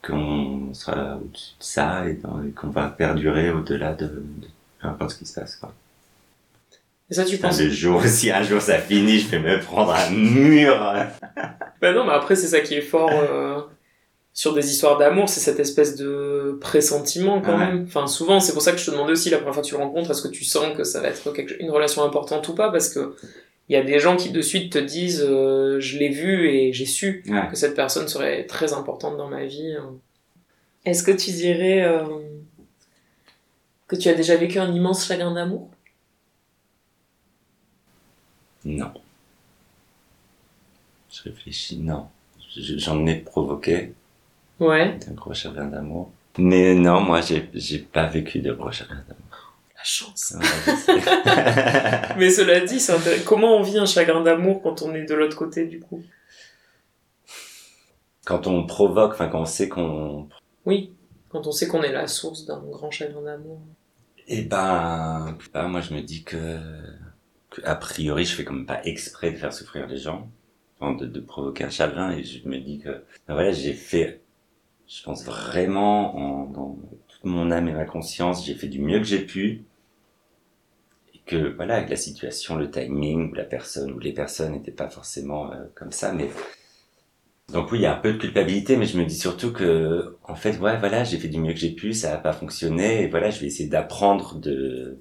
[0.06, 2.18] qu'on sera au-dessus de ça et,
[2.54, 4.48] qu'on va perdurer au-delà de, de
[4.82, 5.74] peu importe ce qui se passe, quoi.
[7.10, 9.94] et ça tu penses le jour, si un jour ça finit, je vais me prendre
[9.94, 10.76] un mur.
[11.82, 13.60] Bah non, mais après, c'est ça qui est fort euh,
[14.34, 17.66] sur des histoires d'amour, c'est cette espèce de pressentiment quand Ouais.
[17.66, 17.86] même.
[17.88, 19.74] Enfin, souvent, c'est pour ça que je te demandais aussi la première fois que tu
[19.76, 22.54] le rencontres, est-ce que tu sens que ça va être quelque- une relation importante ou
[22.54, 22.70] pas?
[22.72, 23.16] Parce que
[23.72, 26.74] il y a des gens qui de suite te disent euh, je l'ai vu et
[26.74, 27.48] j'ai su Ouais.
[27.50, 29.76] que cette personne serait très importante dans ma vie.
[30.84, 32.04] Est-ce que tu dirais euh,
[33.88, 35.70] que tu as déjà vécu un immense chagrin d'amour?
[38.66, 38.92] Non.
[41.10, 42.08] Je réfléchis, non.
[42.54, 43.94] Je- J'en ai provoqué
[44.60, 45.00] Ouais.
[45.10, 46.12] un gros chagrin d'amour.
[46.38, 49.21] Mais non, moi, j'ai pas vécu de gros chagrin d'amour.
[49.82, 50.36] La chance.
[50.68, 50.94] Je sais.
[52.18, 52.80] Mais cela dit,
[53.26, 56.04] comment on vit un chagrin d'amour quand on est de l'autre côté du coup?
[58.26, 60.30] Quand on provoque, enfin, quand on sait qu'on,
[60.66, 60.94] Oui,
[61.30, 63.60] quand on sait qu'on est la source d'un grand chagrin d'amour.
[64.28, 66.58] eh ben, bah, moi, je me dis que,
[67.50, 70.30] que, a priori, je fais comme pas exprès de faire souffrir les gens,
[70.82, 72.90] de, de provoquer un chagrin, et je me dis que,
[73.28, 74.22] ben voilà, j'ai fait,
[74.88, 79.00] je pense vraiment, en, dans toute mon âme et ma conscience, j'ai fait du mieux
[79.00, 79.66] que j'ai pu,
[81.36, 85.52] voilà, avec la situation, le timing, ou la personne, ou les personnes n'étaient pas forcément
[85.52, 86.30] euh, comme ça, mais,
[87.52, 90.18] donc oui, il y a un peu de culpabilité, mais je me dis surtout que,
[90.24, 93.04] en fait, ouais, voilà, j'ai fait du mieux que j'ai pu, ça n'a pas fonctionné,
[93.04, 94.98] et voilà, je vais essayer d'apprendre de,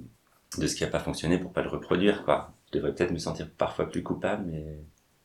[0.58, 2.52] de ce qui n'a pas fonctionné pour pas le reproduire, quoi.
[2.72, 4.64] Je devrais peut-être me sentir parfois plus coupable, mais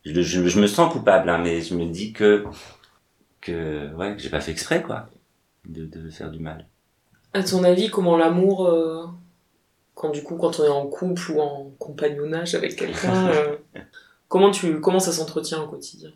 [0.04, 2.44] je me sens coupable, hein, mais je me dis que,
[3.40, 5.08] que, ouais, que j'ai pas fait exprès, quoi,
[5.68, 6.66] de, de faire du mal.
[7.32, 9.06] À ton avis, comment l'amour, euh,
[9.96, 13.56] quand du coup, quand on est en couple ou en compagnonnage avec quelqu'un, euh,
[14.28, 16.12] comment tu, comment ça s'entretient au quotidien?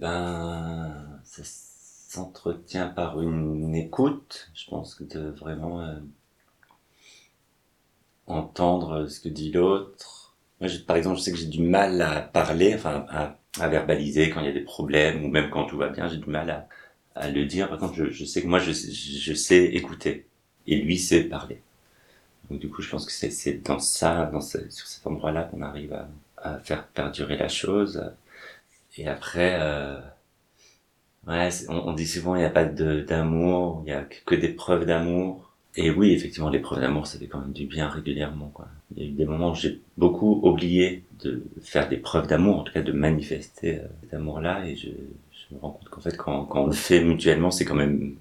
[0.00, 4.50] Ben, ça s'entretient par une écoute.
[4.52, 5.94] Je pense que de vraiment euh,
[8.26, 10.34] entendre ce que dit l'autre.
[10.60, 14.40] Moi, par exemple, je sais que j'ai du mal à parler, enfin, à, verbaliser quand
[14.40, 16.66] il y a des problèmes, ou même quand tout va bien, j'ai du mal
[17.14, 17.68] à, le dire.
[17.68, 20.26] Par contre, je, sais que moi, je sais écouter.
[20.66, 21.60] Et lui sait parler.
[22.50, 25.62] Donc, du coup, je pense que c'est dans ça, dans ce- sur cet endroit-là qu'on
[25.62, 28.04] arrive à, à faire perdurer la chose.
[28.98, 30.00] Et après, euh,
[31.26, 34.16] ouais, on, on dit souvent il n'y a pas de d'amour, il y a que,
[34.24, 35.50] que des preuves d'amour.
[35.76, 38.68] Et oui, effectivement, les preuves d'amour, ça fait quand même du bien régulièrement, quoi.
[38.94, 42.58] Il y a eu des moments où j'ai beaucoup oublié de faire des preuves d'amour,
[42.60, 46.00] en tout cas de manifester euh, cet amour-là, et je, je me rends compte qu'en
[46.02, 48.16] fait, quand, quand on le fait mutuellement, c'est quand même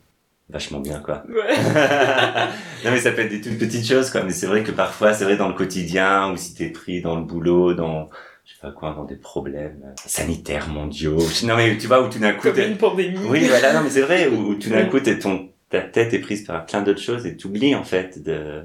[0.52, 1.24] vachement bien, quoi.
[1.30, 1.56] Ouais.
[2.86, 5.14] non mais ça peut être des toutes petites choses quoi mais c'est vrai que parfois
[5.14, 8.10] c'est vrai dans le quotidien ou si t'es pris dans le boulot dans
[8.46, 12.20] je sais pas quoi dans des problèmes sanitaires mondiaux non mais tu vois où tout
[12.20, 13.18] d'un coup Comme une pandémie.
[13.28, 16.14] oui voilà non mais c'est vrai où, où tout d'un coup t'es ton ta tête
[16.14, 18.64] est prise par plein d'autres choses et t'oublies en fait de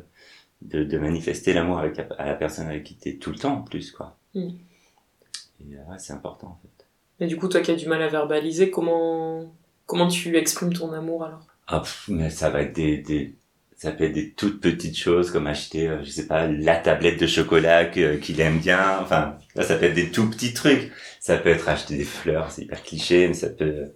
[0.63, 3.55] de, de manifester l'amour avec la, à la personne avec qui t'es tout le temps
[3.59, 4.41] en plus quoi Mm.
[4.41, 6.85] et euh, ouais c'est important en fait
[7.21, 9.51] Mais du coup, toi qui as du mal à verbaliser, comment,
[9.87, 11.47] comment tu exprimes ton amour alors?
[11.67, 13.35] Ah, pff, mais ça va être des, des,
[13.77, 17.21] ça peut être des toutes petites choses comme acheter, euh, je sais pas, la tablette
[17.21, 18.99] de chocolat que- qu'il aime bien.
[19.01, 20.93] Enfin, ça peut être des tout petits trucs.
[21.21, 23.93] Ça peut être acheter des fleurs, c'est hyper cliché, mais ça peut,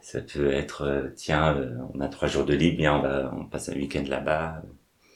[0.00, 3.32] ça peut être, euh, tiens, euh, on a trois jours de libre, bien, on va,
[3.36, 4.62] on passe un week-end là-bas.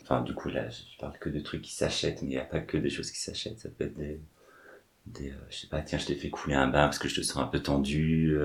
[0.03, 2.45] Enfin, du coup, là, je parle que de trucs qui s'achètent, mais il n'y a
[2.45, 3.61] pas que des choses qui s'achètent.
[3.61, 4.21] Ça peut être des,
[5.07, 7.17] des, euh, je sais pas, tiens, je t'ai fait couler un bain parce que je
[7.17, 8.37] te sens un peu tendu.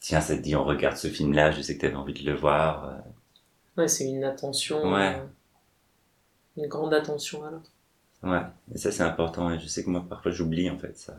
[0.00, 2.24] Tiens, ça te dit, on regarde ce film-là, je sais que tu avais envie de
[2.28, 2.84] le voir.
[2.84, 4.92] euh, Ouais, c'est une attention.
[4.92, 5.16] Ouais.
[5.16, 5.24] euh,
[6.56, 7.70] une grande attention à l'autre.
[8.22, 8.40] Ouais,
[8.74, 9.50] et ça c'est important.
[9.50, 11.14] Et je sais que moi parfois j'oublie en fait ça.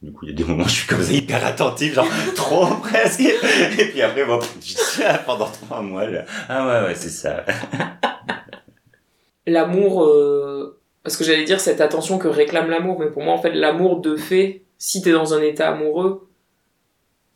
[0.00, 2.06] Du coup, il y a des moments où je suis comme ça hyper attentif, genre
[2.36, 3.20] trop presque.
[3.20, 4.38] Et puis après, bon,
[5.26, 7.44] pendant trois mois, là, ah ouais, ouais, c'est ça.
[9.46, 13.38] L'amour, euh, parce que j'allais dire cette attention que réclame l'amour, mais pour moi, en
[13.42, 16.28] fait, l'amour de fait, si t'es dans un état amoureux,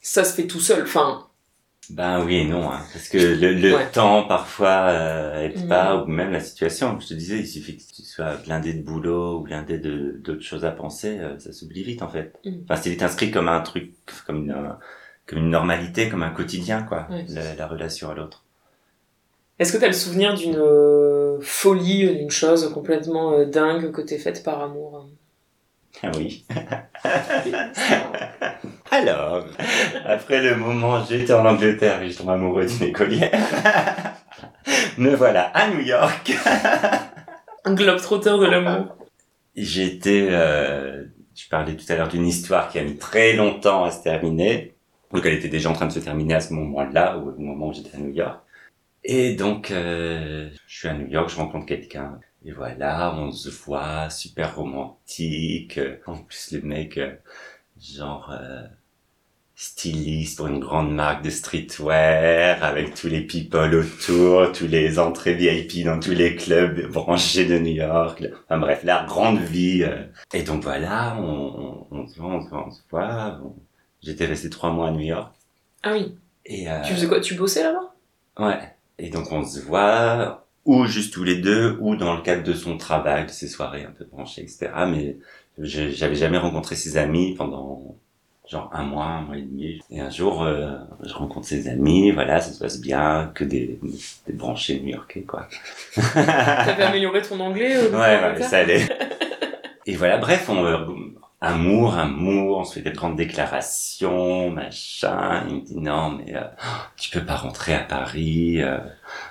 [0.08, 0.82] ça se fait tout seul.
[0.84, 1.26] Enfin,
[1.88, 3.90] Ben oui et non, hein, parce que le, le Ouais.
[3.92, 5.68] temps parfois euh, aide Mhm.
[5.68, 6.98] pas, ou même la situation.
[6.98, 10.42] Je te disais, il suffit que tu sois blindé de boulot ou blindé de d'autres
[10.42, 12.32] choses à penser, euh, ça s'oublie vite en fait.
[12.44, 12.64] Mhm.
[12.68, 13.92] Enfin, c'est vite inscrit comme un truc,
[14.26, 14.72] comme une, euh,
[15.26, 17.24] comme une normalité, comme un quotidien, quoi, Ouais.
[17.28, 18.44] la, la relation à l'autre.
[19.58, 24.18] est-ce que t'as le souvenir d'une euh, folie, d'une chose complètement euh, dingue que t'es
[24.18, 25.08] faite par amour hein?
[26.16, 26.44] Oui.
[28.90, 29.44] Alors,
[30.04, 33.32] après le moment où j'étais en Angleterre et je tombe amoureux d'une écolière,
[34.98, 36.32] me voilà à New York.
[37.64, 38.96] Un globe-trotter de l'amour.
[39.56, 41.04] J'étais, euh,
[41.34, 44.74] je parlais tout à l'heure d'une histoire qui a mis très longtemps à se terminer.
[45.12, 47.72] Donc elle était déjà en train de se terminer à ce moment-là, au moment où
[47.72, 48.40] j'étais à New York.
[49.08, 52.18] Et donc, euh, je suis à New York, je rencontre quelqu'un.
[52.46, 55.80] Et voilà, on se voit, super romantique.
[56.06, 57.12] En plus, le mec, euh,
[57.80, 58.62] genre, euh,
[59.56, 65.34] styliste pour une grande marque de streetwear, avec tous les people autour, tous les entrées
[65.34, 68.22] VIP dans tous les clubs branchés de New York.
[68.44, 69.82] Enfin bref, la grande vie.
[69.82, 70.04] euh.
[70.34, 73.40] Et donc voilà, on, on, on se voit, on se voit, on se voit.
[74.02, 75.34] J'étais resté trois mois à New York.
[75.82, 76.16] Ah oui.
[76.44, 77.20] Et, euh, Tu faisais quoi?
[77.20, 77.94] Tu bossais là-bas?
[78.46, 78.60] Ouais.
[78.98, 82.52] Et donc on se voit, ou juste tous les deux, ou dans le cadre de
[82.52, 84.68] son travail, de ses soirées un peu branchées, etc.
[84.88, 85.16] Mais
[85.58, 87.96] j'avais jamais rencontré ses amis pendant
[88.48, 89.80] genre un mois, un mois et demi.
[89.90, 93.78] Et un jour, euh, je rencontre ses amis, voilà, ça se passe bien, que des,
[94.26, 95.48] des branchés new-yorkais, quoi.
[95.94, 98.86] T'avais amélioré ton anglais euh, Ouais, ouais, ça allait.
[99.86, 100.78] Et voilà, bref, on, euh,
[101.40, 105.44] amour, amour, on se fait des grandes déclarations, machin.
[105.48, 106.44] Il me dit non, mais euh,
[106.96, 108.78] tu peux pas rentrer à Paris, euh,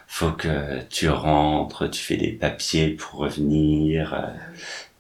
[0.08, 4.28] faut que tu rentres, tu fais des papiers pour revenir, euh,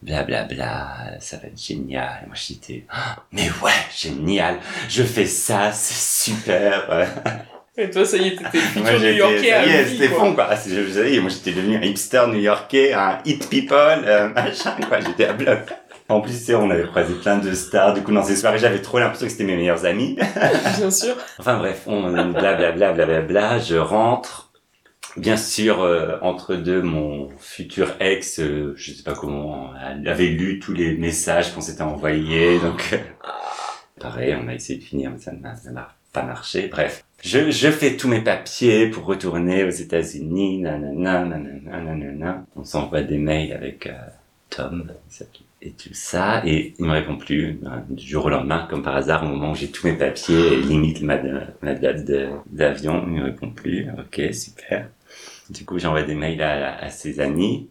[0.01, 2.21] blablabla, ça va être génial.
[2.23, 2.85] Et moi j'étais,
[3.31, 7.07] mais ouais, génial, je fais ça, c'est super.
[7.77, 10.19] Et toi, ça y est, t'étais futur New-Yorkais à y est, vie, c'était quoi.
[10.19, 10.47] fond, quoi.
[10.49, 14.77] Ah, Je vous avais, moi, j'étais devenu un hipster new-yorkais, un hit people, euh, machin,
[14.87, 15.01] quoi.
[15.01, 15.59] J'étais à bloc.
[16.07, 17.95] En plus, on avait croisé plein de stars.
[17.95, 20.17] Du coup, dans ces soirées, j'avais trop l'impression que c'était mes meilleurs amis.
[20.77, 21.15] Bien sûr.
[21.39, 24.51] Enfin, bref, on, blablabla, blablabla, je rentre.
[25.17, 30.27] Bien sûr, euh, entre deux, mon futur ex, euh, je sais pas comment, elle avait
[30.27, 32.97] lu tous les messages qu'on s'était envoyés, donc euh,
[33.97, 36.67] pareil, on a essayé de finir, mais ça n'a ça n'a pas marché.
[36.67, 42.45] Bref, je, je fais tous mes papiers pour retourner aux États-Unis, nanana, nanana, nanana.
[42.57, 43.93] On s'envoie des mails avec euh,
[44.49, 48.29] Tom, il s'appelle, et tout ça, et il me répond plus ben, du jour au
[48.29, 51.17] lendemain, comme par hasard, au moment où j'ai tous mes papiers, et limite ma,
[51.61, 52.05] ma date
[52.51, 53.87] d'avion, il me répond plus.
[53.97, 54.89] Ok, super.
[55.49, 57.69] Du coup, j'envoie des mails à, à ses amis.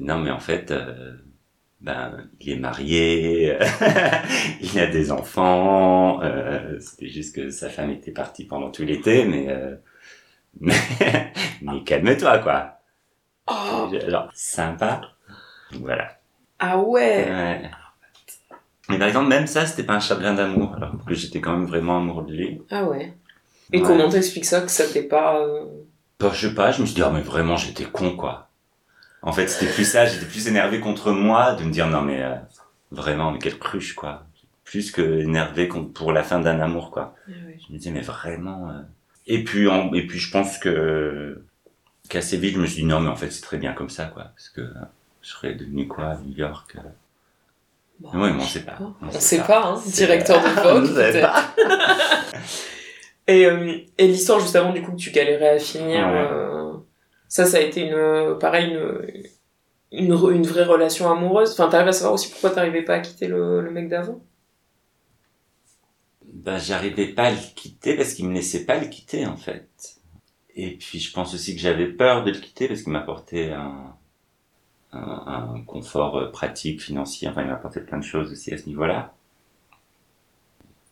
[0.00, 1.14] Non, mais en fait, euh,
[1.80, 3.56] ben, il est marié,
[4.62, 6.22] il a des enfants.
[6.22, 9.76] euh, C'était juste que sa femme était partie pendant tout l'été, mais euh,
[10.60, 10.74] mais,
[11.62, 12.78] mais calme-toi, quoi.
[13.48, 15.02] Oh, Genre sympa.
[15.72, 16.21] Voilà.
[16.62, 17.30] Ah ouais.
[17.30, 17.70] Ouais.
[18.88, 21.66] Mais par exemple, même ça, c'était pas un chagrin d'amour, alors que j'étais quand même
[21.66, 22.62] vraiment amoureux de lui.
[22.70, 23.14] Ah ouais.
[23.72, 23.86] Et Ouais.
[23.86, 25.38] comment t'expliques ça que ça t'est pas.
[25.40, 25.64] euh,
[26.20, 28.48] Bah, je sais pas, je me suis dit, ah, mais vraiment, j'étais con, quoi.
[29.22, 32.22] En fait, c'était plus ça, j'étais plus énervé contre moi de me dire, non, mais
[32.22, 32.34] euh,
[32.90, 34.24] vraiment, mais quelle cruche, quoi.
[34.64, 37.14] Plus que énervé pour la fin d'un amour, quoi.
[37.28, 37.58] Ah ouais.
[37.66, 38.68] Je me disais, mais vraiment.
[38.70, 38.80] euh.
[39.28, 41.42] Et puis, en- et puis, je pense que
[42.08, 44.06] qu'assez vite, je me suis dit, non, mais en fait, c'est très bien comme ça,
[44.06, 44.24] quoi.
[44.34, 44.62] Parce que
[45.22, 46.80] je serais devenu quoi, à New York euh?
[48.00, 48.78] Bah, Oui, mais on sait pas.
[49.00, 49.82] On sait pas, hein.
[49.86, 51.32] Directeur de On Vogue, sait peut-être.
[51.32, 51.44] pas.
[53.28, 56.26] Et, euh, et l'histoire juste avant du coup que tu galérais à finir, Ouais.
[56.32, 56.72] euh,
[57.28, 58.76] ça, ça a été une, pareil,
[59.92, 61.52] une, une, vraie relation amoureuse.
[61.52, 64.20] Enfin, t'arrives à savoir aussi pourquoi t'arrivais pas à quitter le, le mec d'avant?
[66.24, 69.68] Ben, j'arrivais pas à le quitter parce qu'il me laissait pas le quitter, en fait.
[70.56, 73.94] Et puis, je pense aussi que j'avais peur de le quitter parce qu'il m'apportait un,
[74.92, 77.28] un, un confort euh, pratique, financier.
[77.28, 79.14] Enfin, il m'apportait plein de choses aussi à ce niveau-là.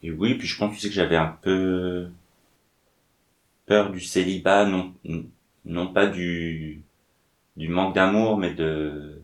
[0.02, 2.08] Et oui, puis je pense aussi que j'avais un peu
[3.66, 4.94] peur du célibat, non,
[5.64, 6.80] non pas du,
[7.56, 9.22] du manque d'amour, mais de,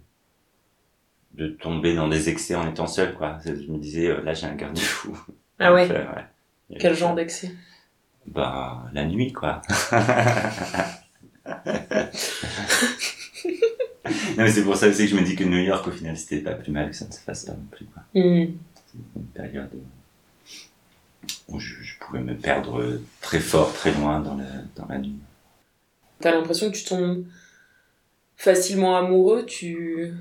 [1.34, 3.38] de tomber dans des excès en étant seul, quoi.
[3.44, 5.18] Je me disais, euh, là, j'ai un garde-fou.
[5.58, 5.88] Ah ouais.
[5.88, 6.78] Donc, euh, ouais.
[6.78, 7.52] Quel genre d'excès?
[8.26, 9.62] Bah, la nuit, quoi.
[14.08, 16.16] non, mais c'est pour ça aussi que je me dis que New York, au final,
[16.16, 18.02] c'était pas plus mal que ça ne se fasse pas non plus, quoi.
[18.14, 18.46] Hmm.
[18.86, 19.70] C'est une période
[21.48, 24.44] où je, je pouvais me perdre très fort, très loin dans la,
[24.76, 25.18] dans la nuit.
[26.20, 27.24] T'as l'impression que tu tombes
[28.36, 30.12] facilement amoureux, tu...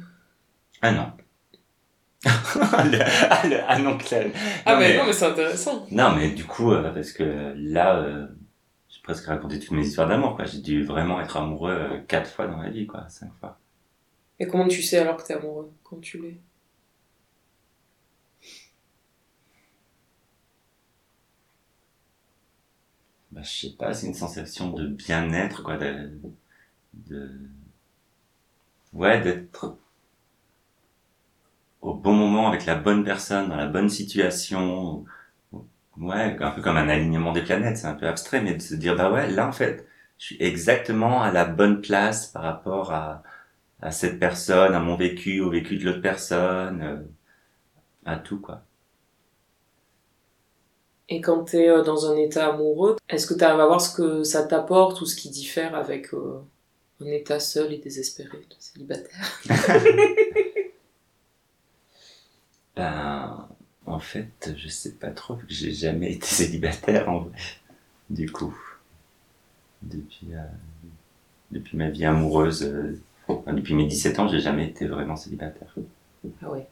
[0.82, 1.12] Ah non.
[2.26, 4.32] Le- ah, le- ah non, Claire.
[4.66, 5.86] Ah Non, mais, mais- non mais c'est intéressant.
[5.92, 8.26] Non, mais du coup, euh, parce que là, euh,
[8.90, 10.46] j'ai presque raconté toutes mes histoires d'amour, quoi.
[10.46, 13.60] J'ai dû vraiment être amoureux euh, quatre fois dans ma vie, quoi, cinq fois.
[14.40, 15.74] Et comment tu sais alors que t'es amoureux?
[15.84, 16.40] Quand tu l'es?
[23.32, 26.10] Bah, je sais pas, c'est une sensation de bien-être, quoi, de,
[26.94, 27.30] de,
[28.94, 29.78] ouais, d'être
[31.82, 35.06] au bon moment avec la bonne personne, dans la bonne situation.
[35.98, 38.76] Ouais, un peu comme un alignement des planètes, c'est un peu abstrait, mais de se
[38.76, 39.88] dire, bah ouais, là, en fait,
[40.20, 43.24] je suis exactement à la bonne place par rapport à,
[43.82, 46.98] à cette personne, à mon vécu, au vécu de l'autre personne, euh,
[48.06, 48.64] à tout, quoi.
[51.08, 54.24] Et quand t'es euh, dans un état amoureux, est-ce que t'arrives à voir ce que
[54.24, 56.40] ça t'apporte ou ce qui diffère avec euh,
[57.02, 59.40] un état seul et désespéré, de célibataire?
[62.76, 63.48] Ben,
[63.86, 67.40] en fait, je sais pas trop, que j'ai jamais été célibataire, en vrai.
[68.10, 68.58] Du coup.
[69.82, 70.44] Depuis, euh,
[71.52, 75.76] depuis ma vie amoureuse, enfin, depuis mes 17 ans, j'ai jamais été vraiment célibataire.
[76.42, 76.68] Ah ouais.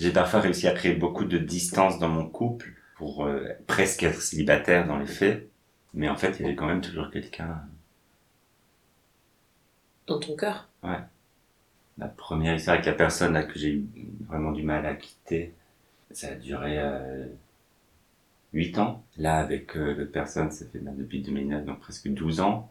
[0.00, 4.22] J'ai parfois réussi à créer beaucoup de distance dans mon couple pour euh, presque être
[4.22, 5.50] célibataire dans les faits.
[5.92, 7.62] Mais en fait, il y avait quand même toujours quelqu'un.
[10.06, 10.68] Dans ton cœur
[11.98, 13.86] La première histoire avec la personne là, que j'ai eu
[14.26, 15.52] vraiment du mal à quitter,
[16.10, 17.26] ça a duré euh,
[18.54, 19.04] 8 ans.
[19.18, 22.70] Là, avec euh, l'autre personne, ça fait ben, depuis 2009, donc presque 12 ans.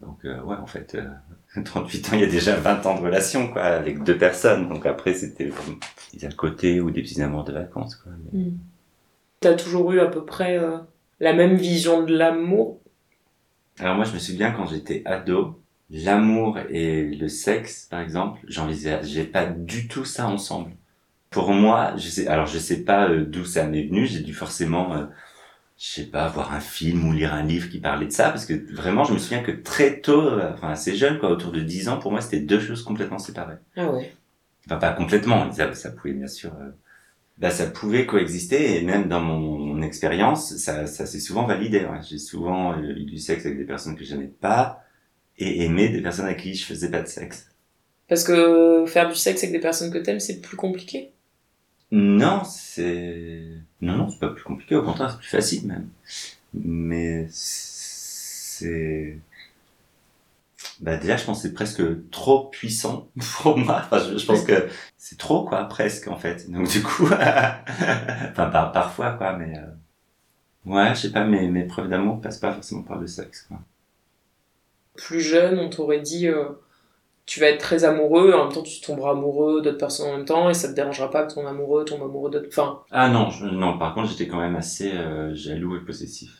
[0.00, 3.02] Donc, euh, ouais, en fait, euh, 38 ans, il y a déjà 20 ans de
[3.04, 4.68] relation, quoi, avec deux personnes.
[4.68, 5.50] Donc après, c'était
[6.14, 8.12] des à côté ou des petits amours de vacances, quoi.
[8.32, 8.52] Mais-
[9.40, 10.78] T'as toujours eu à peu près euh,
[11.20, 12.80] la même vision de l'amour?
[13.78, 15.60] Alors moi, je me souviens quand j'étais ado,
[15.90, 20.72] l'amour et le sexe, par exemple, j'envisageais pas du tout ça ensemble.
[21.30, 24.34] Pour moi, je sais, alors je sais pas euh, d'où ça m'est venu, j'ai dû
[24.34, 25.06] forcément, euh,
[25.80, 28.46] je sais pas, voir un film ou lire un livre qui parlait de ça, parce
[28.46, 31.88] que vraiment, je me souviens que très tôt, enfin assez jeune, quoi, autour de 10
[31.88, 33.56] ans, pour moi, c'était deux choses complètement séparées.
[33.76, 34.12] Ah ouais.
[34.66, 36.52] Enfin, pas complètement, ça, ça pouvait bien sûr...
[36.60, 36.70] euh,
[37.38, 41.80] bah, ça pouvait coexister, et même dans mon, mon expérience, ça, ça s'est souvent validé.
[41.86, 42.00] ouais.
[42.08, 44.84] J'ai souvent euh, eu du sexe avec des personnes que j'aimais pas,
[45.38, 47.48] et aimé des personnes avec qui je faisais pas de sexe.
[48.08, 51.12] Parce que faire du sexe avec des personnes que t'aimes, c'est plus compliqué?
[51.92, 53.62] Non, c'est...
[53.80, 55.88] Non, non, c'est pas plus compliqué, au contraire, c'est plus facile même.
[56.54, 59.18] Mais c'est...
[60.80, 63.08] Bah déjà, je pense que c'est presque trop puissant
[63.42, 63.82] pour moi.
[63.84, 66.50] Enfin, je, je pense que c'est trop, quoi, presque, en fait.
[66.50, 67.06] Donc du coup...
[67.06, 69.58] enfin, par, parfois, quoi, mais...
[69.58, 69.66] euh,
[70.66, 73.58] Ouais, je sais pas, mes, mes preuves d'amour passent pas forcément par le sexe, quoi.
[74.96, 76.50] Plus jeune, on t'aurait dit euh,
[77.26, 80.26] tu vas être très amoureux, en même temps tu tomberas amoureux d'autres personnes en même
[80.26, 82.48] temps, et ça te dérangera pas que ton amoureux tombe amoureux d'autres.
[82.48, 86.30] Enfin, Ah non, je- non, par contre, j'étais quand même assez euh, jaloux et possessif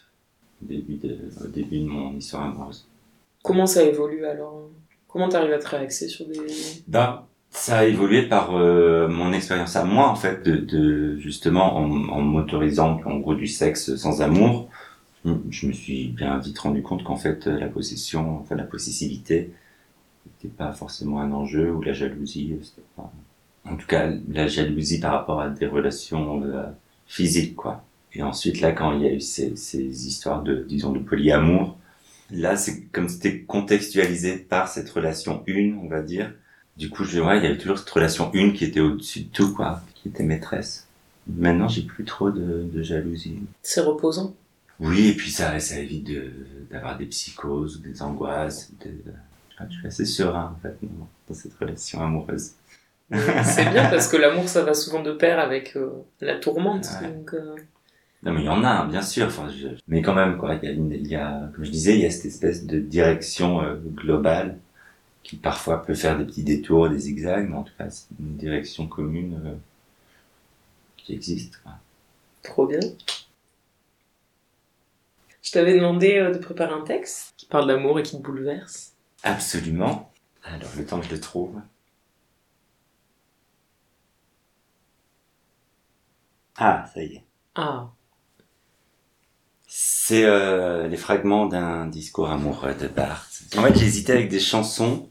[0.62, 2.86] au début de, au début de mon histoire amoureuse.
[3.42, 4.70] comment ça évolue alors?
[5.08, 6.36] Comment t'arrives à te réaxer sur des.
[6.86, 11.76] Bah, ça a évolué par euh, mon expérience à moi, en fait, de, de justement,
[11.76, 14.68] en, en m'autorisant, en gros, du sexe sans amour,
[15.24, 19.52] je je me suis bien vite rendu compte qu'en fait, la possession, enfin, la possessivité,
[20.26, 23.12] n'était pas forcément un enjeu, ou la jalousie, euh, c'était pas...
[23.64, 26.64] En tout cas, la jalousie par rapport à des relations euh,
[27.06, 27.85] physiques, quoi.
[28.14, 31.76] Et ensuite, là, quand il y a eu ces, ces histoires de, disons, de polyamour,
[32.30, 36.33] là, c'est comme c'était contextualisé par cette relation une, on va dire,
[36.76, 39.29] du coup, je, ouais, il y avait toujours cette relation une qui était au-dessus de
[39.29, 40.87] tout, quoi, qui était maîtresse.
[41.29, 43.38] Maintenant, j'ai plus trop de, de jalousie.
[43.62, 44.35] C'est reposant?
[44.81, 46.33] Oui, et puis ça, ça évite de,
[46.71, 48.73] d'avoir des psychoses des angoisses.
[48.85, 49.12] de-
[49.61, 50.77] Ah, je suis assez serein, en fait,
[51.29, 52.52] dans cette relation amoureuse.
[53.44, 55.90] C'est bien parce que l'amour ça va souvent de pair avec euh,
[56.21, 56.88] la tourmente.
[57.02, 57.11] Ouais.
[57.13, 57.56] Donc, euh,
[58.23, 59.27] Non, mais il y en a, hein, bien sûr.
[59.27, 60.54] Enfin, je- Mais quand même, quoi.
[60.56, 62.67] Il y a, une- il y a, comme je disais, il y a cette espèce
[62.67, 64.58] de direction euh, globale
[65.25, 68.37] qui parfois peut faire des petits détours, des zigzags, mais en tout cas, c'est une
[68.37, 69.58] direction commune
[70.96, 71.61] qui existe.
[71.63, 71.73] Quoi.
[72.42, 72.81] Trop bien.
[75.42, 78.89] Je t'avais demandé de préparer un texte qui parle d'amour et qui te bouleverse.
[79.23, 80.12] Absolument.
[80.44, 81.60] Alors, le temps que je le trouve.
[86.56, 87.25] Ah, ça y est.
[87.54, 87.90] Ah,
[89.66, 93.42] C'est euh, les fragments d'un discours amoureux de Barthes.
[93.56, 95.08] En fait, j'hésitais avec des chansons.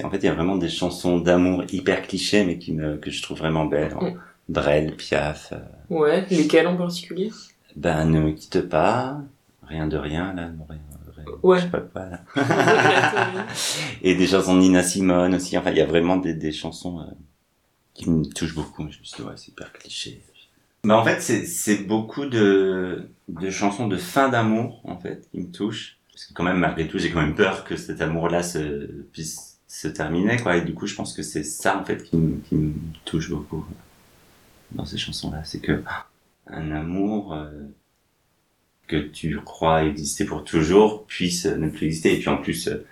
[0.00, 3.10] Qu'en fait, il y a vraiment des chansons d'amour hyper clichés, mais qui me, que
[3.10, 3.94] je trouve vraiment belles.
[3.94, 4.20] Mm.
[4.48, 5.52] Brel, Piaf.
[5.52, 5.58] euh,
[5.90, 7.30] Ouais, lesquels en particulier?
[7.74, 9.20] Ben, ne me quitte pas.
[9.62, 10.50] Rien de rien, là.
[10.68, 10.80] rien,
[11.42, 11.58] Ouais.
[11.58, 12.24] Je sais pas quoi, là.
[14.02, 15.56] Et des chansons de Nina Simone aussi.
[15.56, 17.04] Enfin, il y a vraiment des, des chansons euh,
[17.94, 18.82] qui me touchent beaucoup.
[18.90, 20.22] Je me suis dit, ouais, c'est hyper cliché.
[20.84, 25.40] Mais en fait, c'est, c'est beaucoup de, de chansons de fin d'amour, en fait, qui
[25.40, 25.98] me touchent.
[26.12, 29.60] Parce que quand même, malgré tout, j'ai quand même peur que cet amour-là se, puisse
[29.68, 30.56] se terminer, quoi.
[30.56, 33.30] Et du coup, je pense que c'est ça, en fait, qui me, qui me touche
[33.30, 33.64] beaucoup
[34.72, 35.44] dans ces chansons-là.
[35.44, 36.06] C'est que ah,
[36.48, 37.50] un amour euh,
[38.92, 42.14] que tu crois exister pour toujours puisse ne plus exister.
[42.14, 42.86] Et puis en plus, euh,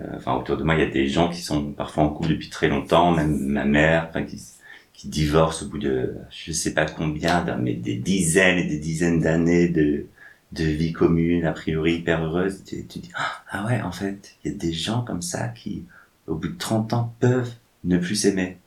[0.00, 2.30] euh, enfin autour de moi, il y a des gens qui sont parfois en couple
[2.30, 4.42] depuis très longtemps, même ma mère, qui,
[4.92, 9.20] qui divorce au bout de je sais pas combien, mais des dizaines et des dizaines
[9.20, 10.06] d'années de
[10.52, 12.64] de vie commune, a priori hyper heureuse.
[12.64, 15.48] Tu, tu dis ah ah ouais, en fait, il y a des gens comme ça
[15.48, 15.84] qui,
[16.26, 17.54] au bout de 30 ans, peuvent
[17.84, 18.58] ne plus s'aimer.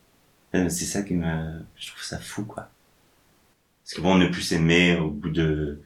[0.56, 2.70] Euh, C'est ça qui me, je trouve ça fou quoi.
[3.84, 5.82] Parce que bon, ne plus s'aimer au bout de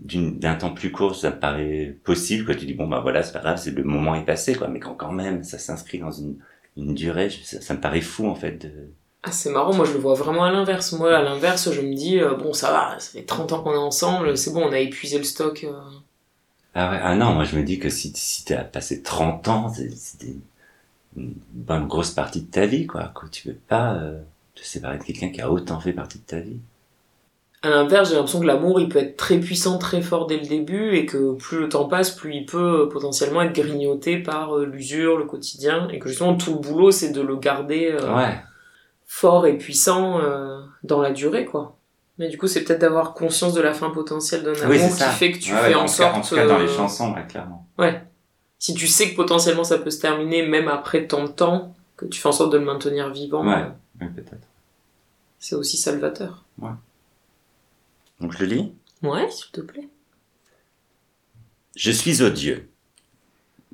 [0.00, 2.44] d'un temps plus court, ça me paraît possible.
[2.46, 2.54] Quoi.
[2.54, 4.68] Tu dis bon bah voilà, c'est pas grave, c'est le moment est passé quoi.
[4.68, 6.36] Mais quand quand même, ça s'inscrit dans une
[6.76, 8.52] une durée, ça, ça me paraît fou en fait.
[8.66, 8.90] De...
[9.22, 10.92] Ah, c'est marrant, moi je le vois vraiment à l'inverse.
[10.92, 13.72] Moi, à l'inverse, je me dis, euh, bon, ça va, ça fait 30 ans qu'on
[13.74, 15.64] est ensemble, c'est bon, on a épuisé le stock.
[15.64, 15.72] euh.
[16.74, 19.70] Ah ouais, ah non, moi je me dis que si si t'as passé 30 ans,
[19.70, 20.36] des-
[21.16, 23.12] une bonne grosse partie de ta vie quoi.
[23.14, 24.20] Que tu peux pas euh,
[24.54, 26.58] te séparer de quelqu'un qui a autant fait partie de ta vie.
[27.62, 30.46] À l'inverse, j'ai l'impression que l'amour, il peut être très puissant, très fort dès le
[30.46, 34.56] début, et que plus le temps passe, plus il peut euh, potentiellement être grignoté par
[34.56, 38.16] euh, l'usure, le quotidien, et que justement tout le boulot, c'est de le garder euh,
[38.16, 38.38] Ouais.
[39.06, 41.76] fort et puissant euh, dans la durée, quoi.
[42.16, 45.02] Mais du coup, c'est peut-être d'avoir conscience de la fin potentielle d'un amour oui, qui
[45.02, 46.16] fait que tu Ouais, ouais, fais en sorte...
[46.16, 47.66] En tout cas, dans les chansons, ouais, clairement.
[47.78, 48.02] Ouais.
[48.58, 52.06] Si tu sais que potentiellement ça peut se terminer, même après tant de temps, que
[52.06, 53.64] tu fais en sorte de le maintenir vivant, Ouais.
[54.02, 54.46] euh, peut-être.
[55.38, 56.44] c'est aussi salvateur.
[58.20, 58.72] Donc je le lis.
[59.02, 59.88] Ouais, s'il te plaît.
[61.76, 62.68] Je suis odieux.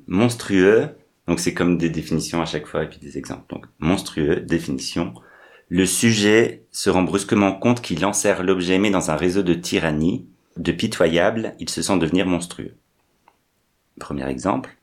[0.07, 0.95] Monstrueux.
[1.27, 3.53] Donc c'est comme des définitions à chaque fois et puis des exemples.
[3.53, 5.13] Donc monstrueux, définition.
[5.69, 10.25] Le sujet se rend brusquement compte qu'il enserre l'objet aimé dans un réseau de tyrannie.
[10.55, 12.75] De pitoyable, il se sent devenir monstrueux.
[13.99, 14.77] Premier exemple.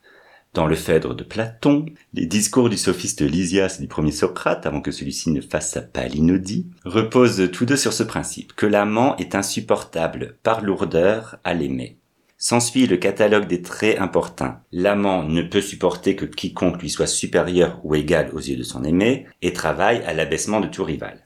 [0.55, 4.79] Dans le Phèdre de Platon, les discours du sophiste Lysias et du premier Socrate, avant
[4.79, 9.35] que celui-ci ne fasse sa palinodie, reposent tous deux sur ce principe, que l'amant est
[9.35, 11.97] insupportable par lourdeur à l'aimer.
[12.37, 14.61] S'ensuit le catalogue des traits importuns.
[14.71, 18.85] L'amant ne peut supporter que quiconque lui soit supérieur ou égal aux yeux de son
[18.85, 21.21] aimé, et travaille à l'abaissement de tout rival.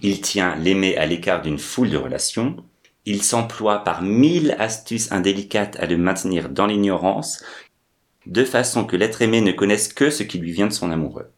[0.00, 2.56] Il tient l'aimé à l'écart d'une foule de relations.
[3.04, 7.42] Il s'emploie par mille astuces indélicates à le maintenir dans l'ignorance,
[8.30, 11.32] de façon que l'être aimé ne connaisse que ce qui lui vient de son amoureux.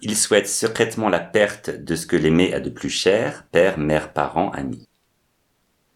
[0.00, 4.12] Il souhaite secrètement la perte de ce que l'aimé a de plus cher, père, mère,
[4.12, 4.88] parent, ami.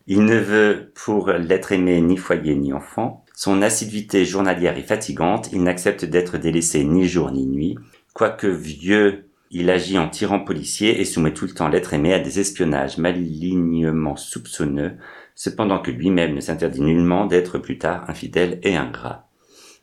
[0.08, 3.24] Il ne veut pour l'être aimé ni foyer ni enfant.
[3.34, 7.78] Son assiduité journalière est fatigante, il n'accepte d'être délaissé ni jour ni nuit.
[8.12, 12.18] Quoique vieux, il agit en tyran policier et soumet tout le temps l'être aimé à
[12.18, 14.96] des espionnages malignement soupçonneux,
[15.34, 19.25] cependant que lui-même ne s'interdit nullement d'être plus tard infidèle et ingrat.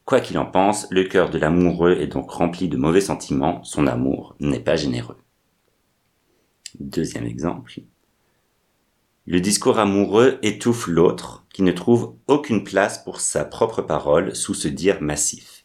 [0.06, 3.88] Quoi qu'il en pense, le cœur de l'amoureux est donc rempli de mauvais sentiments, son
[3.88, 5.18] amour n'est pas généreux.
[6.80, 7.80] Deuxième exemple.
[9.26, 14.54] Le discours amoureux étouffe l'autre, qui ne trouve aucune place pour sa propre parole sous
[14.54, 15.64] ce dire massif.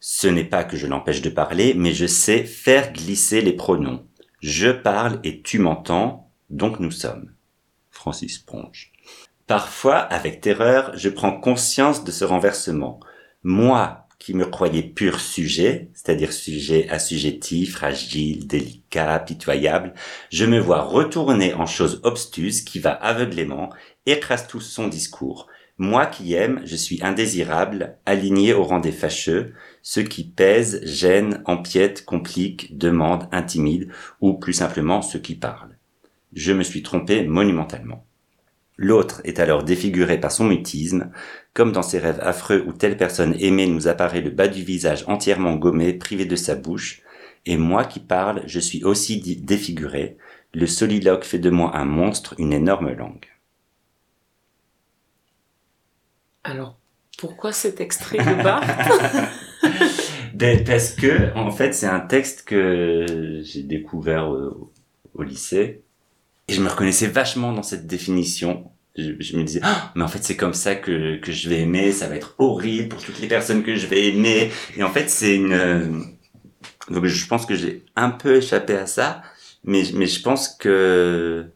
[0.00, 4.06] Ce n'est pas que je l'empêche de parler, mais je sais faire glisser les pronoms.
[4.40, 7.32] Je parle et tu m'entends, donc nous sommes.
[7.90, 8.92] Francis Ponge.
[9.46, 13.00] Parfois, avec terreur, je prends conscience de ce renversement.
[13.42, 19.94] Moi, qui me croyais pur sujet, c'est-à-dire sujet assujetti, fragile, délicat, pitoyable,
[20.30, 23.70] je me vois retourner en chose obstuse qui va aveuglément,
[24.04, 25.46] écrase tout son discours.
[25.78, 31.42] Moi qui aime, je suis indésirable, aligné au rang des fâcheux, ceux qui pèsent, gênent,
[31.46, 35.78] empiètent, compliquent, demandent, intimident, ou plus simplement ceux qui parlent.
[36.34, 38.04] Je me suis trompé monumentalement.
[38.82, 41.10] L'autre est alors défiguré par son mutisme,
[41.52, 45.04] comme dans ces rêves affreux où telle personne aimée nous apparaît le bas du visage
[45.06, 47.02] entièrement gommé, privé de sa bouche,
[47.44, 50.16] et moi qui parle, je suis aussi défiguré,
[50.54, 53.26] le soliloque fait de moi un monstre, une énorme langue.
[56.42, 56.78] Alors,
[57.18, 58.66] pourquoi cet extrait de Barthes
[60.34, 64.72] Ben, parce que, en fait, c'est un texte que j'ai découvert au,
[65.12, 65.82] au lycée.
[66.50, 70.22] Et je me reconnaissais vachement dans cette définition je, me disais, Ah, mais en fait,
[70.22, 73.28] c'est comme ça que, que je vais aimer, ça va être horrible pour toutes les
[73.28, 74.50] personnes que je vais aimer.
[74.76, 75.86] Et en fait, c'est une, euh,
[76.90, 79.22] donc je pense que j'ai un peu échappé à ça,
[79.64, 81.46] mais, mais je pense que,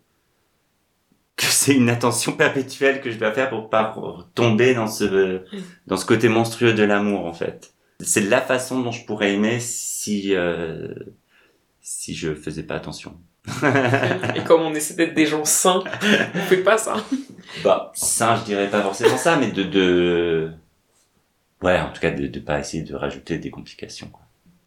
[1.36, 3.94] que c'est une attention perpétuelle que je dois faire pour pas
[4.34, 5.42] tomber dans ce,
[5.86, 7.74] dans ce côté monstrueux de l'amour, en fait.
[8.00, 10.94] C'est la façon dont je pourrais aimer si, euh,
[11.80, 13.18] si je faisais pas attention.
[14.36, 15.82] Et comme on essaie d'être des gens sains,
[16.34, 16.96] on fait pas ça.
[17.62, 20.50] Bah, sain, je dirais pas forcément ça, mais de, de,
[21.62, 24.22] ouais, en tout cas, de, de pas essayer de rajouter des complications, quoi.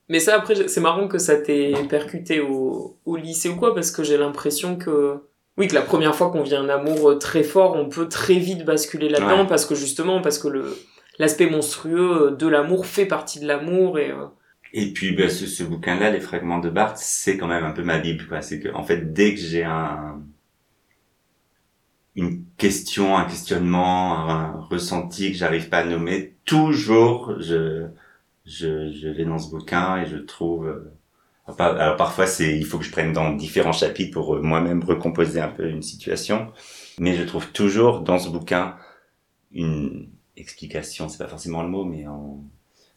[0.10, 3.92] Mais ça, après, c'est marrant que ça t'ait percuté au, au lycée ou quoi, parce
[3.92, 5.18] que j'ai l'impression que,
[5.58, 8.64] oui, que la première fois qu'on vit un amour très fort, on peut très vite
[8.64, 9.48] basculer là-dedans, Ouais.
[9.48, 10.78] parce que justement, parce que le,
[11.20, 14.28] l'aspect monstrueux de l'amour fait partie de l'amour et, euh,
[14.74, 17.84] Et puis, bah, ce, ce bouquin-là, Les Fragments de Barthes, c'est quand même un peu
[17.84, 18.26] ma bible.
[18.42, 20.22] C'est que, en fait, dès que j'ai un,
[22.16, 27.88] une question, un questionnement, un ressenti que j'arrive pas à nommer, toujours, je,
[28.46, 30.94] je, je vais dans ce bouquin et je trouve, euh,
[31.60, 35.40] alors parfois c'est, il faut que je prenne dans différents chapitres pour euh, moi-même recomposer
[35.42, 36.52] un peu une situation,
[37.00, 38.76] mais je trouve toujours dans ce bouquin
[39.52, 42.44] une explication, c'est pas forcément le mot, mais en,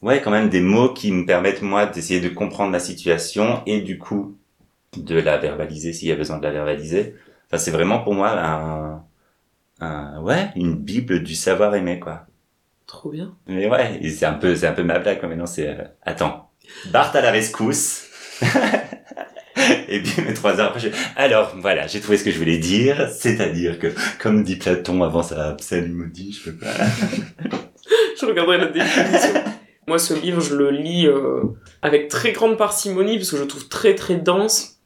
[0.02, 3.80] ouais, quand même des mots qui me permettent moi d'essayer de comprendre ma situation et
[3.80, 4.36] du coup
[4.96, 7.14] de la verbaliser s'il y a besoin de la verbaliser.
[7.48, 9.04] Enfin, c'est vraiment pour moi un,
[9.80, 12.26] un, ouais, une bible du savoir aimer, quoi.
[12.86, 13.34] trop bien.
[13.46, 15.22] Mais ouais, c'est un peu, c'est un peu ma blague.
[15.22, 16.50] Maintenant, c'est, euh, attends.
[16.92, 18.06] Bart à la rescousse.
[19.88, 20.88] et puis, mes trois heures après, je...
[21.16, 23.08] alors, voilà, j'ai trouvé ce que je voulais dire.
[23.10, 23.88] C'est-à-dire que,
[24.20, 26.72] comme dit Platon avant sa psalmodie, je peux pas.
[28.20, 29.42] Je regarderai la définition.
[29.90, 31.42] Moi, ce livre, je le lis euh,
[31.82, 34.76] avec très grande parcimonie parce que je le trouve très très dense.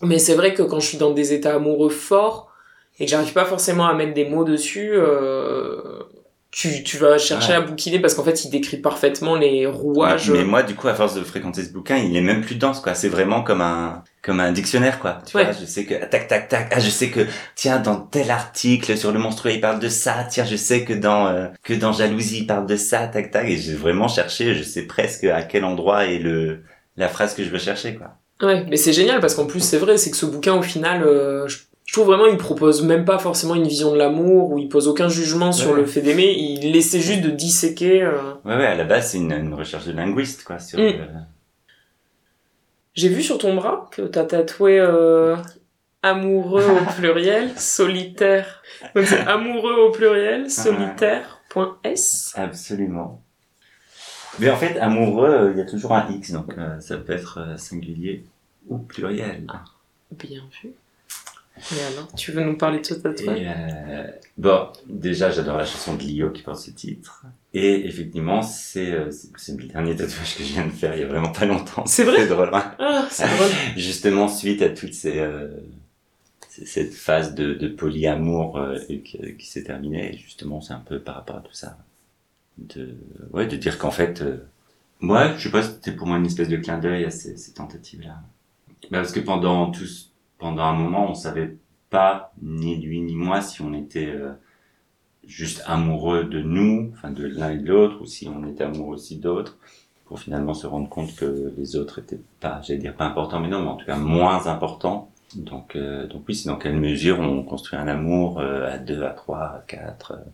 [0.00, 2.52] Mais c'est vrai que quand je suis dans des états amoureux forts
[3.00, 6.04] et que j'arrive pas forcément à mettre des mots dessus, euh,
[6.52, 7.56] tu, tu vas chercher Ouais.
[7.58, 10.30] à bouquiner parce qu'en fait, il décrit parfaitement les rouages.
[10.30, 12.78] Mais moi, du coup, à force de fréquenter ce bouquin, il est même plus dense,
[12.80, 12.94] quoi.
[12.94, 15.18] C'est vraiment comme un, comme un dictionnaire, quoi.
[15.26, 15.44] Tu Ouais.
[15.44, 17.20] vois, je sais que, tac, tac, tac, ah, je sais que,
[17.54, 20.94] tiens, dans tel article sur le monstrueux, il parle de ça, tiens, je sais que
[20.94, 24.54] dans, euh, que dans Jalousie, il parle de ça, tac, tac, et j'ai vraiment cherché,
[24.54, 26.62] je sais presque à quel endroit est le,
[26.96, 28.12] la phrase que je veux chercher, quoi.
[28.42, 31.02] Ouais, mais c'est génial parce qu'en plus, c'est vrai, c'est que ce bouquin, au final,
[31.04, 34.58] euh, je, je trouve vraiment, il propose même pas forcément une vision de l'amour ou
[34.58, 35.76] il pose aucun jugement sur Ouais.
[35.80, 36.32] le fait d'aimer.
[36.36, 38.02] Il essaie juste de disséquer.
[38.02, 38.12] euh,
[38.44, 40.92] Ouais, ouais, à la base, c'est une, une recherche de linguiste, quoi, sur, Mm.
[42.94, 45.36] J'ai vu sur ton bras que t'as tatoué euh,
[46.02, 48.62] amoureux au pluriel, solitaire.
[48.94, 51.40] Donc c'est amoureux au pluriel, solitaire.
[51.48, 52.32] Point S.
[52.36, 53.22] Absolument.
[54.38, 57.12] Mais en fait, amoureux, euh, il y a toujours un X, donc euh, ça peut
[57.12, 58.24] être singulier
[58.68, 59.46] ou pluriel.
[60.10, 60.72] Bien vu.
[61.56, 63.38] Et alors, tu veux nous parler de ce tatouage?
[63.40, 67.24] Euh, bon, déjà, j'adore la chanson de Lio qui porte ce titre.
[67.56, 71.00] Et effectivement, c'est euh, c'est c'est le dernier tatouage que je viens de faire il
[71.00, 71.86] y a vraiment pas longtemps.
[71.86, 72.50] C'est vrai drôle.
[72.52, 72.74] hein.
[72.80, 73.50] Ah, c'est drôle.
[73.76, 75.18] Justement, suite à toutes ces...
[75.20, 75.48] Euh,
[76.48, 81.00] cette phase de, de polyamour euh, qui, qui s'est terminée, et justement, c'est un peu
[81.00, 81.78] par rapport à tout ça.
[82.58, 82.94] De,
[83.32, 84.22] ouais, de dire qu'en fait...
[84.22, 84.38] Euh,
[85.00, 87.52] moi, je sais pas, c'était pour moi une espèce de clin d'œil à ces, ces
[87.52, 88.20] tentatives-là.
[88.90, 91.56] Bah, parce que pendant tous, pendant un moment, on savait
[91.90, 94.32] pas, ni lui ni moi, si on était euh,
[95.26, 98.94] juste amoureux de nous, enfin de l'un et de l'autre, ou si on était amoureux
[98.94, 99.56] aussi d'autres,
[100.06, 103.48] pour finalement se rendre compte que les autres étaient pas, j'allais dire pas importants, mais
[103.48, 105.10] non, mais en tout cas moins importants.
[105.36, 109.02] Donc, euh, donc oui, c'est dans quelle mesure on construit un amour euh, à deux,
[109.02, 110.12] à trois, à quatre.
[110.12, 110.24] euh,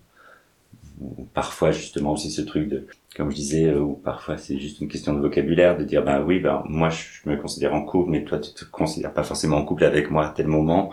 [1.01, 2.87] ou parfois justement aussi ce truc de,
[3.17, 6.23] comme je disais, euh, ou parfois c'est juste une question de vocabulaire, de dire ben
[6.23, 9.57] oui, ben moi je me considère en couple, mais toi tu te considères pas forcément
[9.59, 10.91] en couple avec moi à tel moment,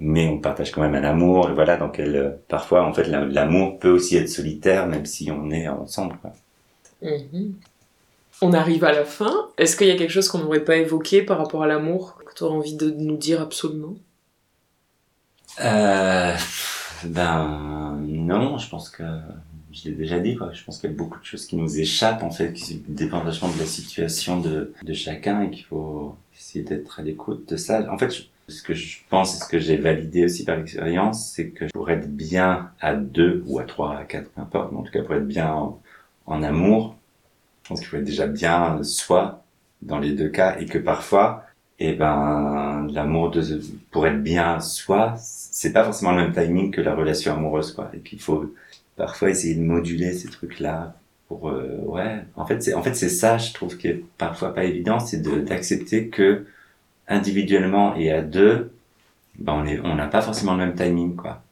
[0.00, 3.04] mais on partage quand même un amour, et voilà, donc elle, euh, parfois en fait
[3.04, 6.16] la- l'amour peut aussi être solitaire même si on est ensemble.
[6.20, 6.32] Quoi.
[7.02, 7.54] Mhm.
[8.42, 9.48] On arrive à la fin.
[9.58, 12.34] Est-ce qu'il y a quelque chose qu'on n'aurait pas évoqué par rapport à l'amour que
[12.34, 13.94] tu aurais envie de nous dire absolument?
[15.64, 16.34] Euh,
[17.04, 19.02] ben non, je pense que
[19.72, 20.52] je l'ai déjà dit quoi.
[20.52, 23.24] Je pense qu'il y a beaucoup de choses qui nous échappent en fait, qui dépendent
[23.24, 27.56] vachement de la situation de, de chacun et qu'il faut essayer d'être à l'écoute de
[27.56, 27.90] ça.
[27.90, 31.32] En fait, je- ce que je pense et ce que j'ai validé aussi par l'expérience,
[31.32, 34.78] c'est que pour être bien à deux ou à trois, à quatre, peu importe, mais
[34.78, 35.52] en tout cas pour être bien
[36.26, 36.96] en, amour,
[37.64, 39.44] je pense qu'il faut être déjà bien soi
[39.82, 41.44] dans les deux cas et que parfois
[41.78, 43.42] et ben l'amour de
[43.90, 47.90] pour être bien soi c'est pas forcément le même timing que la relation amoureuse quoi
[47.92, 48.54] et qu'il faut
[48.96, 50.94] parfois essayer de moduler ces trucs là
[51.28, 52.24] pour euh, ouais.
[52.34, 55.20] En fait c'est en fait c'est ça je trouve qui est parfois pas évident c'est
[55.44, 56.46] d'accepter que
[57.08, 58.72] individuellement et à deux
[59.38, 61.42] ben on est on n'a pas forcément le même timing quoi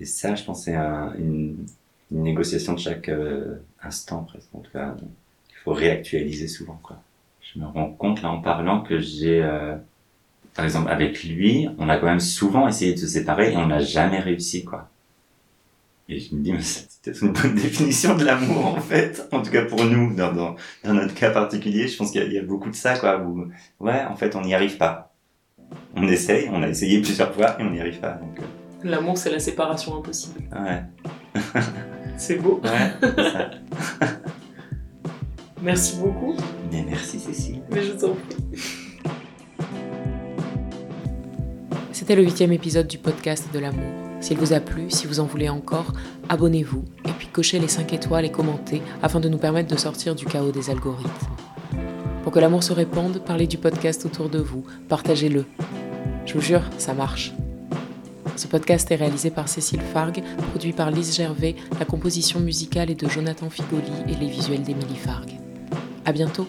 [0.00, 1.66] Et ça, je pense, c'est un, une,
[2.10, 4.48] une, négociation de chaque euh, instant, presque.
[4.54, 4.94] En tout cas,
[5.50, 6.96] il faut réactualiser souvent, quoi.
[7.42, 9.76] Je me rends compte, là, en parlant, que j'ai, euh,
[10.54, 13.66] par exemple, avec lui, on a quand même souvent essayé de se séparer et on
[13.66, 14.88] n'a jamais réussi, quoi.
[16.10, 19.28] Et je me dis, mais c'est une bonne définition de l'amour, en fait.
[19.30, 22.34] En tout cas, pour nous, dans, dans, dans notre cas particulier, je pense qu'il y,
[22.34, 23.46] y, a beaucoup de ça, quoi, où,
[23.80, 25.14] ouais, en fait, on n'y arrive pas.
[25.94, 28.42] On essaye, on a essayé plusieurs fois et on n'y arrive pas, donc, euh...
[28.84, 30.44] L'amour, c'est la séparation impossible.
[30.52, 30.82] Ouais.
[32.16, 32.60] c'est beau.
[32.62, 33.50] Ouais, ça.
[35.62, 36.36] merci beaucoup.
[36.70, 37.60] Mais merci, Cécile.
[37.72, 38.62] Mais je t'en prie.
[41.90, 44.07] C'était le huitième épisode du podcast de l'amour.
[44.20, 45.92] S'il vous a plu, si vous en voulez encore,
[46.28, 50.14] abonnez-vous et puis cochez les 5 étoiles et commentez afin de nous permettre de sortir
[50.14, 51.10] du chaos des algorithmes.
[52.22, 55.46] Pour que l'amour se répande, parlez du podcast autour de vous, partagez-le.
[56.26, 57.32] Je vous jure, ça marche.
[58.36, 63.02] Ce podcast est réalisé par Cécile Fargue, produit par Lise Gervais, la composition musicale est
[63.02, 65.32] de Jonathan Figoli et les visuels d'Émilie Fargue.
[66.04, 66.46] À bientôt!